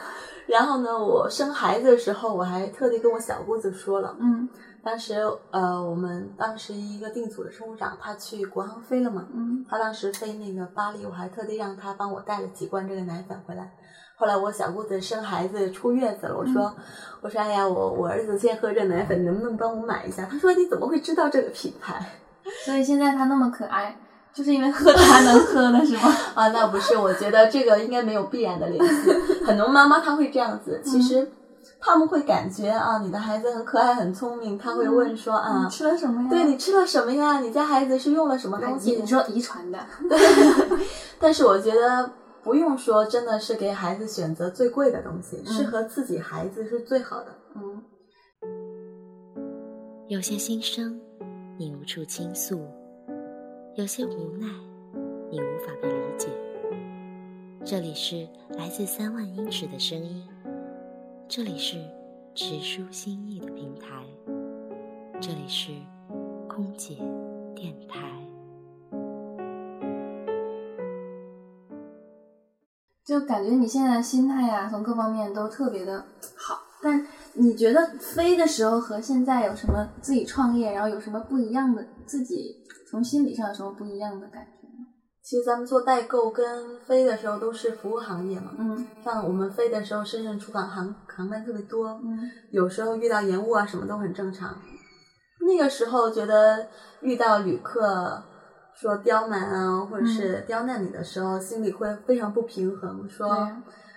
[0.47, 4.49] 然后呢，我生孩子的时候，我还特地跟我小姑子说了，嗯
[4.85, 5.15] 当时
[5.53, 13.73] 呃，我们当时一个定组的乘务长，他去国航飞了嘛，嗯他当时飞那个巴黎，我还特地让他帮我带了几罐这个奶粉回来。
[14.17, 16.75] 后来我小姑子生孩子出月子了，我说、
[17.21, 20.27] 我说哎呀，我我儿子现在喝这奶粉，能不能帮我买一下？
[20.31, 22.05] 他说你怎么会知道这个品牌？
[22.65, 23.97] 所以现在他那么可爱，
[24.35, 26.03] 就是因为喝他能喝的是吗？
[26.35, 29.11] 啊，那不是，我觉得这个应该没有必然的联系。
[29.45, 31.31] 很多妈妈她会这样子，其实
[31.81, 36.29] 他们会感觉啊，你的孩子很可爱、很聪明，他会问说啊你，吃了什么呀？
[36.31, 37.41] 对你吃了什么呀？
[37.41, 38.93] 你家孩子是用了什么东西？
[38.97, 39.79] 你说遗传的，
[41.21, 42.11] 但是我觉得
[42.43, 47.27] 不用说，真的是给孩子选择最贵的东西，嗯适合自己孩子是最好的。
[47.55, 47.83] 嗯，
[50.09, 50.99] 有些心声，
[51.59, 52.57] 你无处倾诉；
[53.75, 54.47] 有些无奈，
[55.31, 56.29] 你无法被理解。
[57.65, 60.29] 这里是来自三万英尺的声音，
[61.27, 61.79] 这里是
[62.35, 64.05] 直抒心意的平台，
[65.23, 65.73] 这里是
[66.47, 66.97] 空姐
[67.55, 68.11] 电台。
[73.03, 76.05] 就感觉你现在的心态呀、从各方面都特别的。
[77.35, 81.85] 你觉得飞的时候和现在有什么自己创业，然后有什么不一样的？
[82.05, 82.57] 自己
[82.91, 84.87] 从心理上有什么不一样的感觉吗？
[85.23, 94.55] 其实咱们做代购跟飞的时候都是服务行业嘛，嗯像我们飞的时候，深圳出港航航班特别多，嗯有时候遇到延误啊什么都很正常。
[95.47, 96.67] 那个时候觉得
[97.01, 98.23] 遇到旅客
[98.75, 103.49] 说刁难啊，或者是刁难你的时候，心里会非常不平衡，说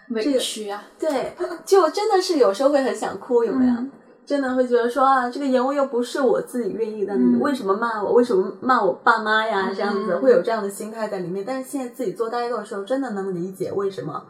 [0.10, 3.74] 委屈啊，对，就真的是有时候会很想哭，有没有？
[3.74, 3.92] 嗯
[4.26, 8.14] 真的会觉得说啊，这个延误又不是我自己愿意的，嗯你为什么骂我？
[8.14, 9.72] 为什么骂我爸妈呀？
[9.72, 11.46] 这样子嗯会有这样的心态在里面。
[11.46, 14.26] 但是现在自己做代购的时候，真的能理解为什么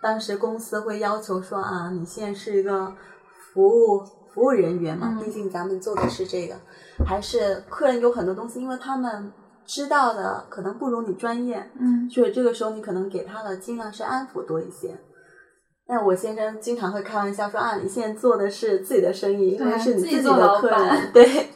[0.00, 2.92] 当时公司会要求说啊，你现在是一个
[3.52, 6.54] 服务服务人员嘛，嗯毕竟咱们做的是这个，
[7.04, 9.32] 还是客人有很多东西，因为他们
[9.66, 14.96] 知道的可能不如你专业，嗯所以这个时候你可能给他的尽量是安抚多一些。
[15.90, 21.50] 那我先生经常会开玩笑说啊，你现在做的是自己的生意，因对为是你自己的客人， 对。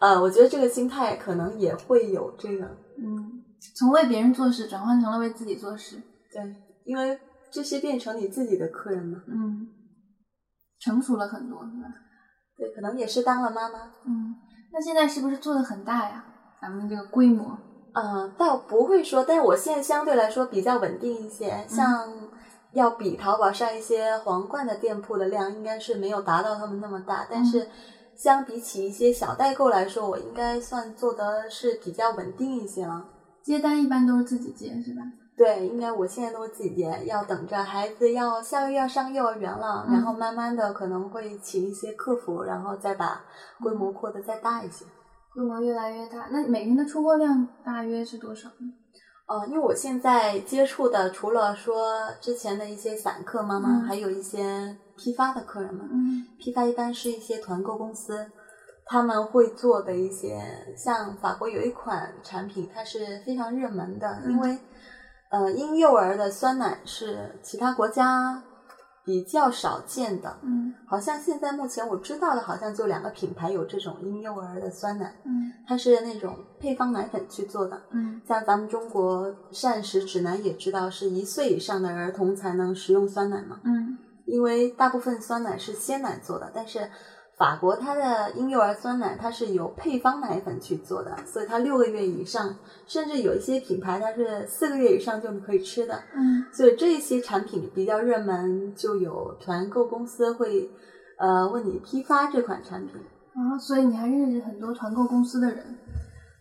[0.00, 2.64] 呃，我觉得这个心态可能也会有这个，
[2.96, 3.42] 嗯，
[3.76, 6.00] 从为别人做事转换成了为自己做事，
[6.32, 6.40] 对，
[6.84, 7.18] 因为
[7.50, 9.68] 这些变成你自己的客人嘛，嗯，
[10.80, 11.88] 成熟了很多，是吧？
[12.56, 14.34] 对，可能也是当了妈妈，嗯，
[14.72, 16.24] 那现在是不是做的很大呀？
[16.62, 17.58] 咱们这个规模，
[17.92, 22.08] 呃，倒不会说，但是我现在相对来说比较稳定一些，像
[22.72, 27.66] 要比淘宝上一些皇冠的店铺的量，应该是没有达到他们那么大，但是
[28.14, 33.04] 相比起一些小代购来说，我应该算做的是比较稳定一些了。
[33.42, 35.02] 接单一般都是自己接，是吧？
[35.36, 43.24] 对，应该我现在都是自己接，要等着孩子要下个月要上幼儿园了，嗯然后慢慢的可能会请一些客服，然后再把
[43.62, 44.84] 规模扩得再大一些。
[45.32, 48.72] 规模越来越大，那每天的出货量大约是多少呢？
[49.28, 55.86] 呃，因为我现在接触的除了说之前的一些散客妈妈，嗯还有一些批发的客人们。
[55.92, 58.26] 嗯批发一般是一些团购公司，
[58.86, 60.40] 他们会做的一些，
[60.76, 64.58] 像法国有一款产品，它是非常热门的，嗯因为
[65.30, 68.42] 呃婴幼儿的酸奶是其他国家
[69.08, 77.80] 比较少见的，嗯好像现在目前我知道的，好像就两个品牌有这种婴幼儿的酸奶，嗯它是那种配方奶粉去做的。
[77.90, 83.60] 嗯像咱们中国膳食指南也知道，是一岁以上的儿童才能食用酸奶嘛。
[83.64, 86.90] 嗯因为大部分酸奶是鲜奶做的，但是
[87.38, 96.02] 法国它的婴幼儿酸奶它是由配方奶粉去做的，所以它六个月以上，甚至有一些品牌它是四个月以上就可以吃的。
[96.14, 100.68] 嗯所以这些产品比较热门，就有团购公司会
[101.18, 102.96] 呃为你批发这款产品。
[103.34, 105.78] 啊，所以你还认识很多团购公司的人，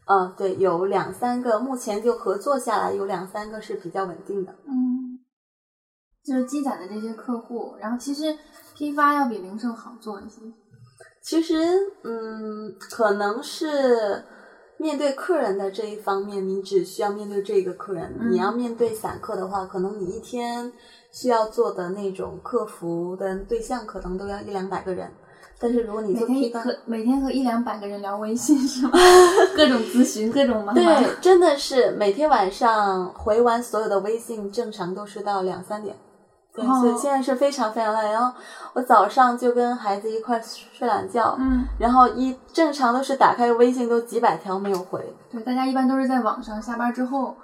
[0.08, 4.52] 嗯，对，有两三个，目前就合作下来有两三个是比较稳定的。
[4.66, 5.20] 嗯，
[6.24, 8.36] 就是积攒的这些客户，然后其实
[8.76, 10.42] 批发要比零售好做一些，
[11.22, 11.56] 其实，
[12.04, 14.24] 嗯，可能是
[14.78, 18.16] 面对客人的这一方面，你只需要面对这个客人。
[18.20, 20.72] 嗯你要面对散客的话，可能你一天
[21.12, 25.12] 需要做的那种客服的对象，可能都要一两百个人。
[25.60, 28.92] 但是如果你每做批发，天和每天和一两百个人聊微信 是吗？
[29.58, 35.96] 各种咨询，各种妈妈，对，真的是每天晚上回完所有的微信，正常都是到两三点。
[36.58, 38.12] 对，哦所以现在是非常非常累。
[38.12, 38.36] 然后
[38.74, 47.36] 我早上就跟孩子一块睡懒觉，嗯，然后一正常都是打开微信都几百条没有回，对，大家一般都是在网上下班之后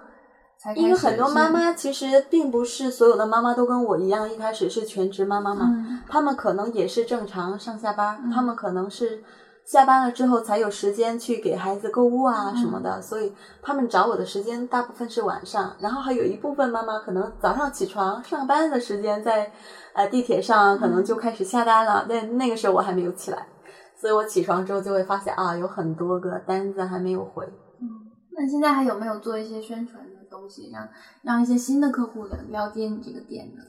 [0.58, 6.00] 才，因为很多妈妈其实并不是所有的妈妈都跟我一样，一开始是全职妈妈嘛，嗯。
[6.10, 8.32] 她们可能也是正常上下班，嗯。
[8.32, 9.24] 她们可能是
[9.66, 19.52] 下班了之后才有时间去给孩子购物啊什么的，所以他们找我的时间大部分是晚上，然后还有一部分妈妈可能早上起床上班的时间在
[19.94, 23.48] 呃地铁上可能就开始下单了，但那个时候我还没有起来，
[23.96, 27.46] 所以我起床之后就会发现啊，有很多个单子还没有回。
[27.82, 27.88] 嗯
[28.36, 30.90] 那现在还有没有做一些宣传的东西，让
[31.22, 33.62] 让一些新的客户了了解你这个店呢？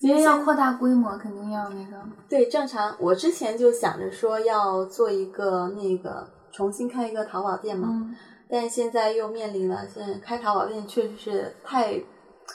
[0.00, 1.96] 因为要扩大规模，肯定要那个。
[2.28, 2.94] 对，正常。
[3.00, 8.14] 我之前就想着说要做一个那个重新开一个淘宝店嘛，嗯
[8.50, 12.02] 但是现在又面临了，现在开淘宝店确实是太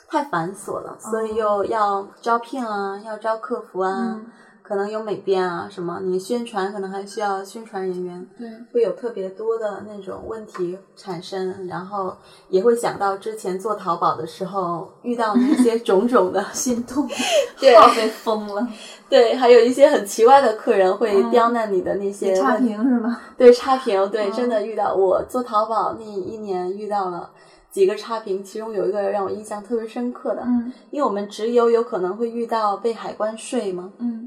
[0.08, 4.26] 太繁琐了，所以又要招聘啊，要招客服啊，嗯
[4.64, 12.16] 可能有美编啊什么，你宣传可能还需要宣传人员，对，会有特别多的那种问题产生，然后
[12.50, 17.06] 也会想到之前做淘宝的时候遇到那些 种种的心痛，
[17.60, 18.66] 对 号被封了，
[19.10, 23.20] 对，还有一些很奇怪的客人会嗯刁难你的那些差评是吗？
[23.38, 27.30] 对差评，对，嗯真的遇到我做淘宝那一年遇到了
[27.70, 34.23] 几个差评，其中有一个让我印象特别深刻的，嗯因为我们直邮有可能会遇到被海关税嘛，嗯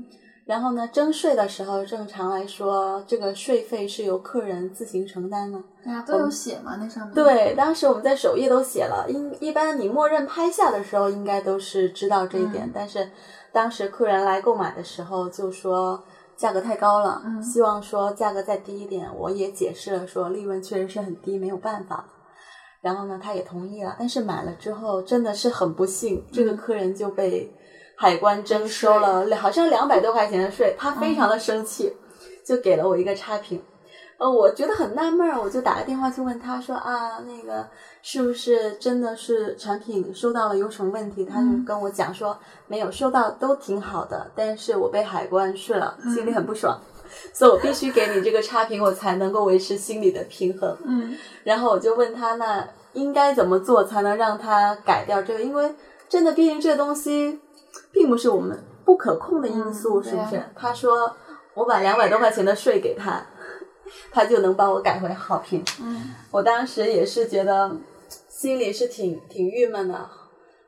[0.46, 5.58] 然后呢，征税的时候，正常来说，这个税费是由客人自行承担的。
[5.84, 7.12] 大家都有写吗，那上面。
[7.12, 12.66] 对，当时我们在首页都写了，一一般你默认拍下的时候，应该都是知道这一点。
[12.66, 13.10] 嗯但是
[13.52, 16.00] 当时客人来购买的时候，就说
[16.36, 19.10] 价格太高了，嗯希望说价格再低一点。
[19.18, 22.06] 我也解释了，说利润确实是很低，没有办法。
[22.80, 27.52] 然后呢，他也同意了，但是买了之后真的是很不幸，这个客人就被
[27.96, 31.96] 海关征收了，好像两百多块钱的税，他非常的生气，
[32.44, 33.60] 就给了我一个差评。
[34.18, 37.66] 呃，我觉得很纳闷儿，我就打个电话去问他说啊，那个
[38.00, 41.24] 是不是真的是产品收到了有什么问题？
[41.24, 46.78] 他就嗯跟我讲说没有，收到都挺好的，但是我被海关税了，心里很不爽，
[47.34, 50.74] 所以我必须给你这个差评，我才能够维持心理的平衡。
[50.84, 55.42] 嗯然后我就问他，那应该怎么做才能让他改掉这个？
[55.42, 55.74] 因为
[56.08, 57.38] 真的，毕竟这个东西
[57.92, 60.36] 并不是我们不可控的因素，嗯是不是？
[60.36, 61.16] 啊他说
[61.54, 63.24] 我把两百多块钱的税给他，
[64.12, 65.64] 他就能帮我改回好评。
[65.80, 67.74] 嗯我当时也是觉得
[68.28, 70.08] 心里是挺挺郁闷的。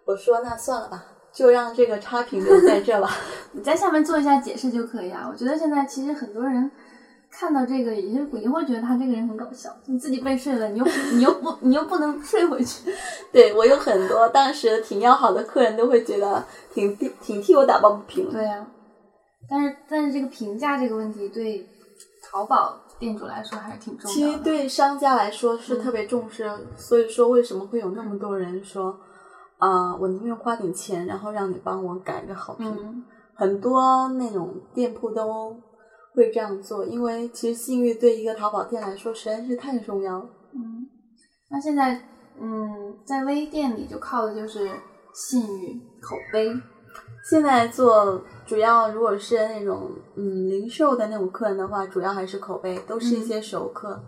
[0.05, 3.11] 我说那算了吧，就让这个差评留在这吧。
[3.53, 5.29] 你在下面做一下解释就可以啊。
[5.31, 6.71] 我觉得现在其实很多人
[7.31, 9.71] 看到这个也就也会觉得他这个人很搞笑。
[9.87, 12.91] 你自己被睡了，你又你又不你又不能睡回去。
[13.33, 18.31] 对我有很多当时挺要好的客人都会觉得挺挺替我打抱不平。
[18.31, 18.67] 对呀、
[19.49, 21.67] 但是但是这个评价这个问题对
[22.31, 24.39] 淘宝店主来说还是挺重其实。
[24.39, 28.99] 对商家来说是特别重视，所以说为什么会有那么多人说，
[29.59, 32.67] 啊、我宁愿花点钱，然后让你帮我改个好评。
[32.67, 33.05] 嗯
[33.41, 35.57] 很多那种店铺都
[36.19, 40.29] 会这样做，因为其实信誉对一个淘宝店来说实在是太重要了。
[40.53, 40.87] 嗯，
[41.49, 42.03] 那现在
[42.41, 44.69] 嗯，在微店里就靠的就是
[45.15, 46.53] 信誉、口碑。
[47.31, 54.03] 现在做主要如果是那种嗯零售的那种客人的话，主要还是口碑，都是一些熟客。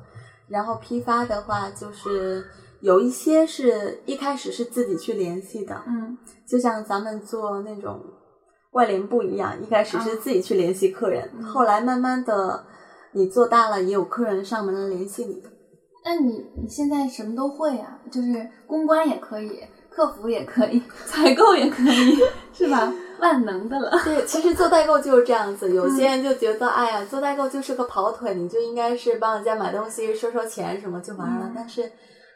[0.48, 2.44] 然后批发的话，就是
[2.80, 8.00] 有一些是一开始是自己去联系的，嗯就像咱们做那种
[8.72, 12.64] 外联部一样，一开始是自己去联系客人，嗯后来慢慢的
[13.12, 15.42] 你做大了，也有客人上门来联系你。
[16.04, 19.60] 那你你现在什么都会啊，就是公关也可以，
[19.90, 22.18] 客服也可以，采购也可以，
[22.54, 22.92] 是吧？
[23.20, 23.90] 万能的了。
[24.02, 25.74] 对，其实做代购就是这样子。
[25.74, 31.42] 有些人就觉得，哎呀，做代购就是个跑腿，你就应该是帮人家买东西、收收钱什么就完了。
[31.44, 31.90] 嗯但是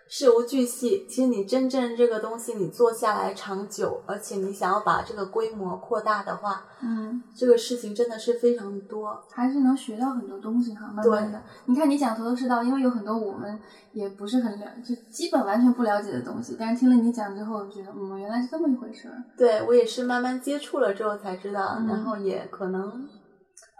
[0.07, 9.23] 事无巨细，其实你真正这个东西你做下来长久，而且你想要把这个规模扩大的话，嗯，这个事情真的是非常多。
[9.31, 11.43] 还是能学到很多东西哈，慢慢的。
[11.67, 13.59] 你看你讲头头是道，因为有很多我们
[13.93, 19.15] 也不是很了，就基本完全不了解的东西，但是听了你讲之后，我觉得嗯，原来是这么一回事儿。
[19.37, 23.09] 对我也是慢慢接触了之后才知道，嗯然后也可能，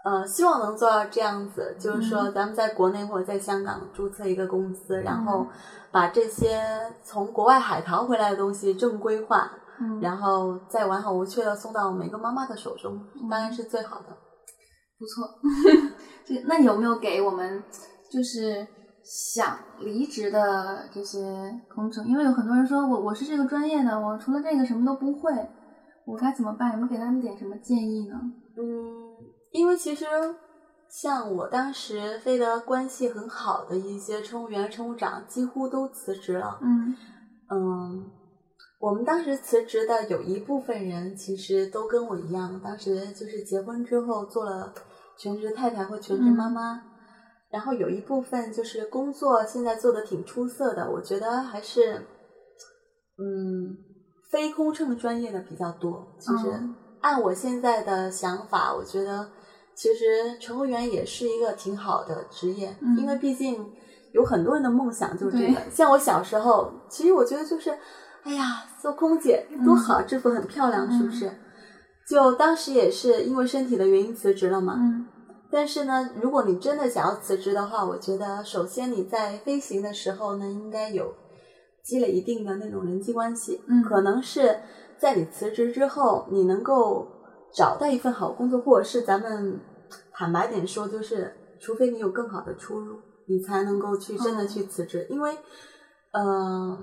[0.05, 5.47] 呃，希望能做到这样子，就是说嗯咱们在国内或者在香港注册一个公司，然嗯后
[5.91, 6.61] 把这些
[7.03, 9.49] 从国外海淘回来的东西正规化，
[9.81, 14.15] 嗯，然后再完好无缺的送到每个妈妈的手中，嗯当然是最好的。
[14.99, 15.27] 不错。
[16.23, 17.63] 这那有没有给我们
[18.11, 18.65] 就是
[19.03, 21.19] 想离职的这些
[21.73, 22.07] 空乘？
[22.07, 25.31] 因为有很多人说我我是这个专业的，我除了这个什么都不会，
[26.05, 26.71] 我该怎么办？
[26.73, 28.15] 有没有给他们点什么建议呢？
[28.57, 29.04] 嗯，
[29.55, 30.05] 因为其实
[30.89, 36.59] 像我当时飞得关系很好的一些乘务员、乘务长，几乎都辞职了。
[36.61, 36.93] 嗯
[37.49, 38.11] 嗯，
[38.81, 44.73] 我们当时辞职的有一部分人，其实都跟我一样，当时就是结婚之后做了
[45.17, 46.83] 全职太太或全职妈妈。
[47.49, 52.05] 然后有一部分就是工作现在做的挺出色的，我觉得还是，
[53.17, 53.77] 嗯，
[54.29, 56.05] 非空乘专业的比较多。
[56.19, 59.29] 其实、嗯按我现在的想法，我觉得
[59.75, 63.65] 其实乘务员也是一个挺好的职业，嗯因为毕竟
[64.13, 65.59] 有很多人的梦想就是这个。
[65.69, 67.77] 像我小时候，其实我觉得就是，
[68.23, 71.29] 哎呀，做空姐多好，制服很漂亮，是不是？
[72.07, 74.75] 就当时也是因为身体的原因辞职了嘛。
[74.77, 75.07] 嗯
[75.51, 81.13] 但是呢，如果你真的想要辞职的话，我觉得首先你在飞行的时候呢，应该有
[81.83, 83.61] 积累一定的那种人际关系。
[83.67, 84.59] 嗯可能是
[84.97, 87.07] 在你辞职之后，你能够
[87.55, 89.59] 找到一份好工作，或者是咱们
[90.11, 92.97] 坦白点说，就是除非你有更好的出路，
[93.27, 95.07] 你才能够去真的去辞职。
[95.09, 95.37] 因为，
[96.11, 96.77] 呃，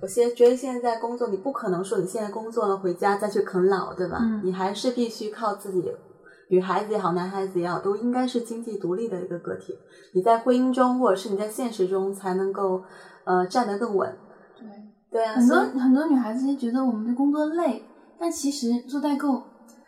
[0.00, 4.18] 我现觉得现在工作，你不可能说你现在工作了回家再去啃老，对吧？
[4.20, 5.92] 嗯你还是必须靠自己。
[6.48, 9.72] 女孩子也好，男孩子也好，都应该是经济独立的一个个体。
[10.14, 12.82] 你在婚姻中，或者是你在现实中，才能够
[13.24, 14.16] 呃站得更稳。
[14.56, 14.68] 对，
[15.10, 17.84] 对啊，很多很多女孩子就觉得我们的工作累，
[18.18, 19.40] 但其实做代购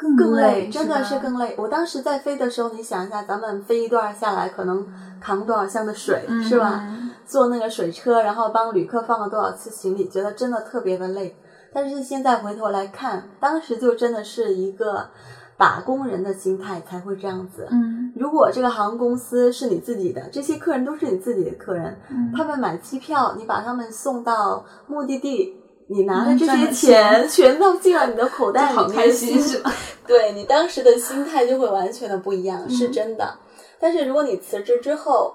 [0.02, 1.54] 更更累，真的是更累。
[1.56, 4.84] 我当时在飞的时候，你想一下，咱们飞一段下来，可能
[5.20, 6.84] 扛多少箱的水，嗯是吧？
[7.24, 11.36] 坐那个水车，然后帮旅客放了多少次行李，觉得真的特别的累。
[11.72, 15.08] 但是现在回头来看，当时就真的是一个
[15.56, 17.68] 打工人的心态才会这样子。
[17.70, 25.61] 嗯如果这个航空公司是你自己的，这些客人都是你自己的客人，嗯他们买机票，你把他们送到目的地，
[25.92, 27.28] 你拿的这些钱。
[27.28, 29.72] 全都进了你的口袋里，好开心是吧？
[30.06, 32.92] 对你当时的心态就会完全的不一样，是嗯。
[32.92, 33.38] 真的。
[33.80, 35.34] 但是如果你辞职之后，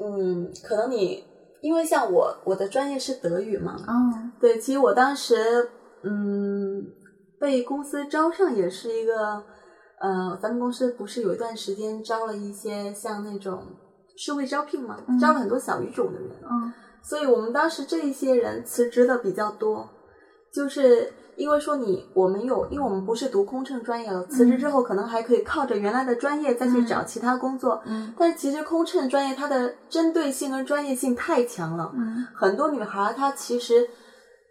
[0.00, 1.24] 嗯，可能你
[1.60, 3.92] 因为像我，我的专业是德语嘛，哦，
[4.40, 5.70] 对，其实我当时
[6.04, 6.84] 嗯
[7.40, 9.42] 被公司招上也是一个，
[10.00, 13.62] 呃，咱们公司不是有一段时间招了一些像那种
[14.16, 15.18] 社会招聘嘛，嗯。
[15.18, 16.72] 招了很多小语种的人，嗯
[17.08, 19.88] 所以我们当时这一些人辞职的比较多，
[20.52, 28.12] 就是因为说你我们有，因为我们不是读空乘专业了，辞职之后可能还可以靠着原来的专业再去找其他工作，嗯。
[28.18, 32.26] 但是其实空乘专业它的针对性跟专业性太强了，嗯。
[32.34, 33.88] 很多女孩儿她其实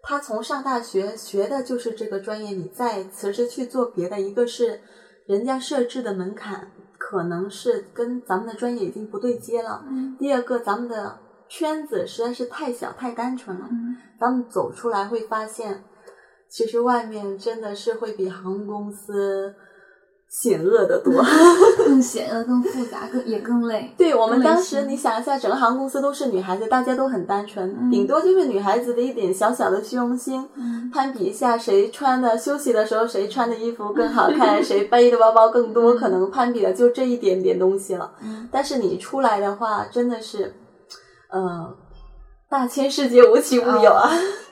[0.01, 4.80] 她从上大学学的就是这个专业，你再辞职去做别的，一个是
[5.28, 10.16] 人家设置的门槛可能是跟咱们的专业已经不对接了，嗯。
[10.18, 15.83] 第二个咱们的圈子实在是太小太单纯了，嗯咱们走出来会发现，
[16.49, 19.53] 其实外面真的是会比航空公司
[20.29, 21.13] 险恶的多。
[21.77, 23.93] 更险恶、更复杂、更也更累。
[23.97, 38.11] 对我们当时，你想一下，整个航空公司都是女孩子，大家都很单纯，嗯顶多就是女孩子的一点小小的虚荣心，嗯攀比一下谁穿的休息的时候谁穿的衣服更好看， 谁背的包包更多，可能攀比的就这一点点东西了。
[38.21, 40.53] 嗯但是你出来的话，真的是，
[41.30, 41.75] 呃，
[42.49, 44.09] 大千世界无奇不有啊！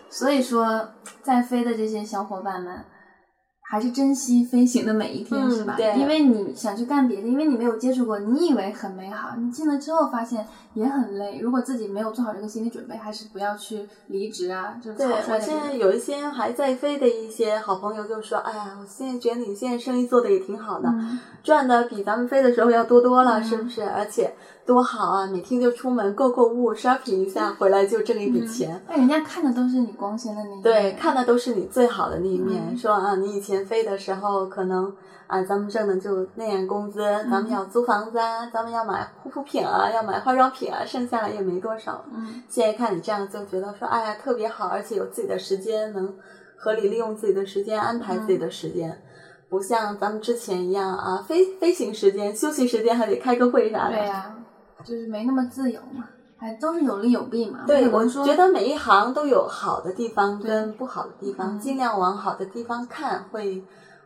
[0.10, 0.90] 所以说，
[1.22, 2.86] 在飞的这些小伙伴们，
[3.70, 5.74] 还是珍惜飞行的每一天，嗯是吧？
[5.76, 11.40] 对因为你想去干别的，因为你没有接触过，你以为很美好，你进了之后发现也很累。
[11.40, 23.84] 如果自己没有做好这个心理准备，还是不要去离职啊，就是对草率的我现在有一些还在飞的一些好朋友就说：“哎呀，我现在觉得你现在生意做的也挺好的，嗯赚的比咱们飞的时候要多多了，嗯是不是？
[23.84, 24.34] 而且
[24.66, 28.82] 多好啊，每天就出门购购物，shopping 一下，回来就挣一笔钱。
[28.90, 32.64] 那人家看的都是你光鲜的那一面，对，看的都是你最好的那一面。
[32.72, 34.92] 嗯说啊，你以前飞的时候，可能
[35.28, 42.04] 啊，咱们挣的就那样工资，咱们要租房子啊，咱们要买护肤品啊，要买化妆品啊，剩下来也没多少。
[42.12, 46.12] 嗯现在看你这样，就觉得说，哎呀，特别好，而且有自己的时间，能
[46.58, 49.00] 合理利用自己的时间，安排自己的时间。
[49.48, 53.96] 不像咱们之前一样啊，飞飞行时间、休息时间还得开个会啥的。
[53.96, 54.35] 对呀、
[54.86, 56.06] 就是没那么自由嘛，
[56.38, 57.66] 还都是有利有弊嘛。
[57.66, 63.64] 对，我觉得每一行都有好的地方跟不好的地方，嗯尽量往好的地方看，会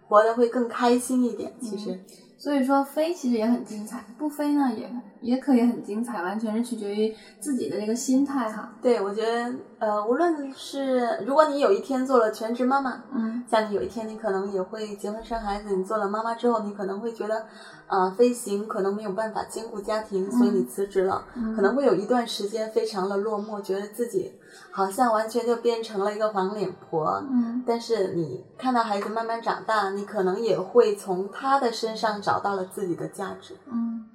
[0.07, 1.53] 活得会更开心一点。
[1.59, 1.99] 其实，
[2.37, 4.89] 所以说飞其实也很精彩，不飞呢也
[5.21, 8.71] 也可以很精彩，完全是取决于自己的这个心态哈。
[8.81, 17.45] 对我觉得，呃，无论是如果你有一天做了全职妈妈，嗯像你有一天你可能也会结婚生孩子，你做了妈妈之后，你可能会觉得，
[17.89, 24.31] 啊、飞行可能没有办法兼顾家庭，所以你辞职了，嗯可能会有一段时间非常的落寞，觉得自己
[24.69, 27.23] 好像完全就变成了一个黄脸婆。
[27.31, 33.55] 嗯但是你看到孩子慢慢长大，你可能也会从他的身上找到了自己的价值。
[33.65, 34.05] 嗯，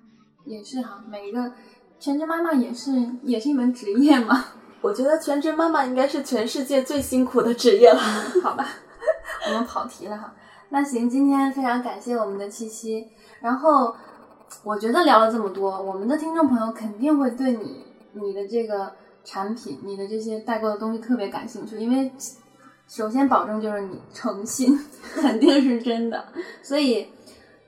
[0.45, 1.51] 也是哈，每一个
[1.99, 2.93] 全职妈妈也是
[3.25, 4.45] 也是一门职业嘛。
[4.81, 7.99] 我觉得全职妈妈应该是全世界最辛苦的职业了。
[8.41, 8.69] 好吧，
[9.49, 10.33] 我们跑题了哈。
[10.69, 13.09] 那行，今天非常感谢我们的七七。
[13.45, 13.95] 然后
[14.63, 17.85] 我觉得聊了这么多，我们的听众朋友肯定会对你
[18.15, 18.91] 你的这个
[19.23, 22.11] 产品、你的这些代购的东西特别感兴趣，因为
[22.89, 24.79] 首先保证就是你诚信，
[25.21, 26.25] 肯定是真的。
[26.63, 27.07] 所以，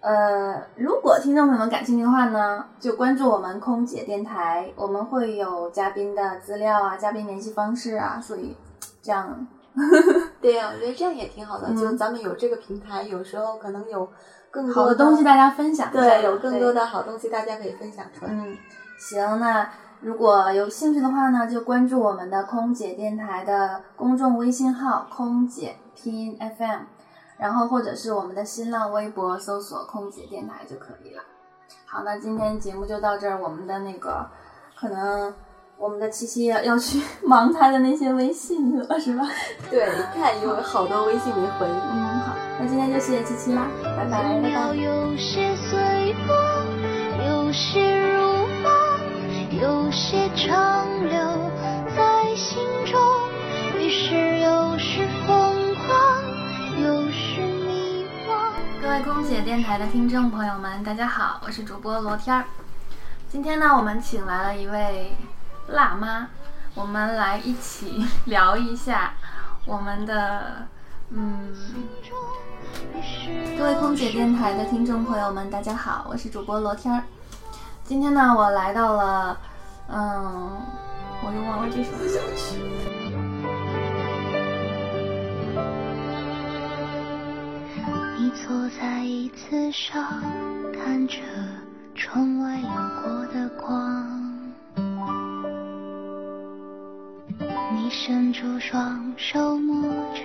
[0.01, 8.57] 呃，如果听众朋友们感兴趣的话呢，就关注我们空姐电台，我们会有嘉宾的资料啊、嘉宾联系方式啊，所以
[9.03, 9.47] 这样。
[10.41, 11.67] 对呀、我觉得这样也挺好的。
[11.69, 14.09] 嗯就咱们有这个平台，有时候可能有
[14.57, 18.31] 更好多的东西大家分享一下对，有更多的好东西大家可以分享出来。
[18.33, 18.57] 嗯，
[18.99, 19.69] 行，那
[20.01, 26.81] 如果有兴趣的话呢，就关注我们的空姐电台的公众微信号“空姐拼音 FM”，
[27.37, 31.23] 然后或者是我们的新浪微博搜索“空姐电台”就可以了。
[31.85, 34.27] 好，那今天节目就到这儿，我们的那个
[34.75, 35.35] 可能
[35.77, 39.27] 我们的七七要要去 忙他的那些微信了，是吧？
[39.71, 41.67] 对，你看有好多微信没回。
[41.67, 44.75] 嗯，好，那今天就谢谢七七啦，拜拜，拜拜。
[44.75, 46.67] 有些随风，
[47.29, 51.51] 有些如梦，有些长留
[51.95, 52.99] 在心中，
[53.79, 56.23] 于是有时疯狂，
[56.83, 58.51] 有时迷惘。
[58.81, 62.45] 各位空姐电台的听众朋友们，大家好，我是主播罗天儿。
[63.29, 65.15] 今天呢，我们请来了一位
[65.69, 66.29] 辣妈，
[66.75, 69.13] 我们来一起 聊一下
[69.67, 70.67] 我们的
[71.11, 71.55] 嗯。
[73.59, 77.03] 各位空姐电台的听众朋友们，大家好，我是主播罗天儿。
[77.85, 79.39] 今天呢，我来到了，
[79.89, 80.51] 嗯，
[81.23, 82.57] 我又忘了这首小曲。
[88.19, 90.05] 你坐在椅子上，
[90.73, 91.19] 看着
[91.95, 92.69] 窗外流
[93.03, 94.05] 过的光。
[97.75, 100.23] 你伸出双手摸着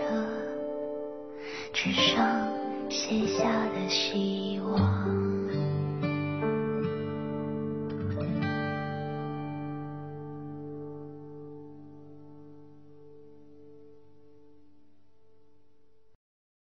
[1.74, 2.48] 纸上
[2.90, 3.44] 写下
[3.74, 5.21] 的希望。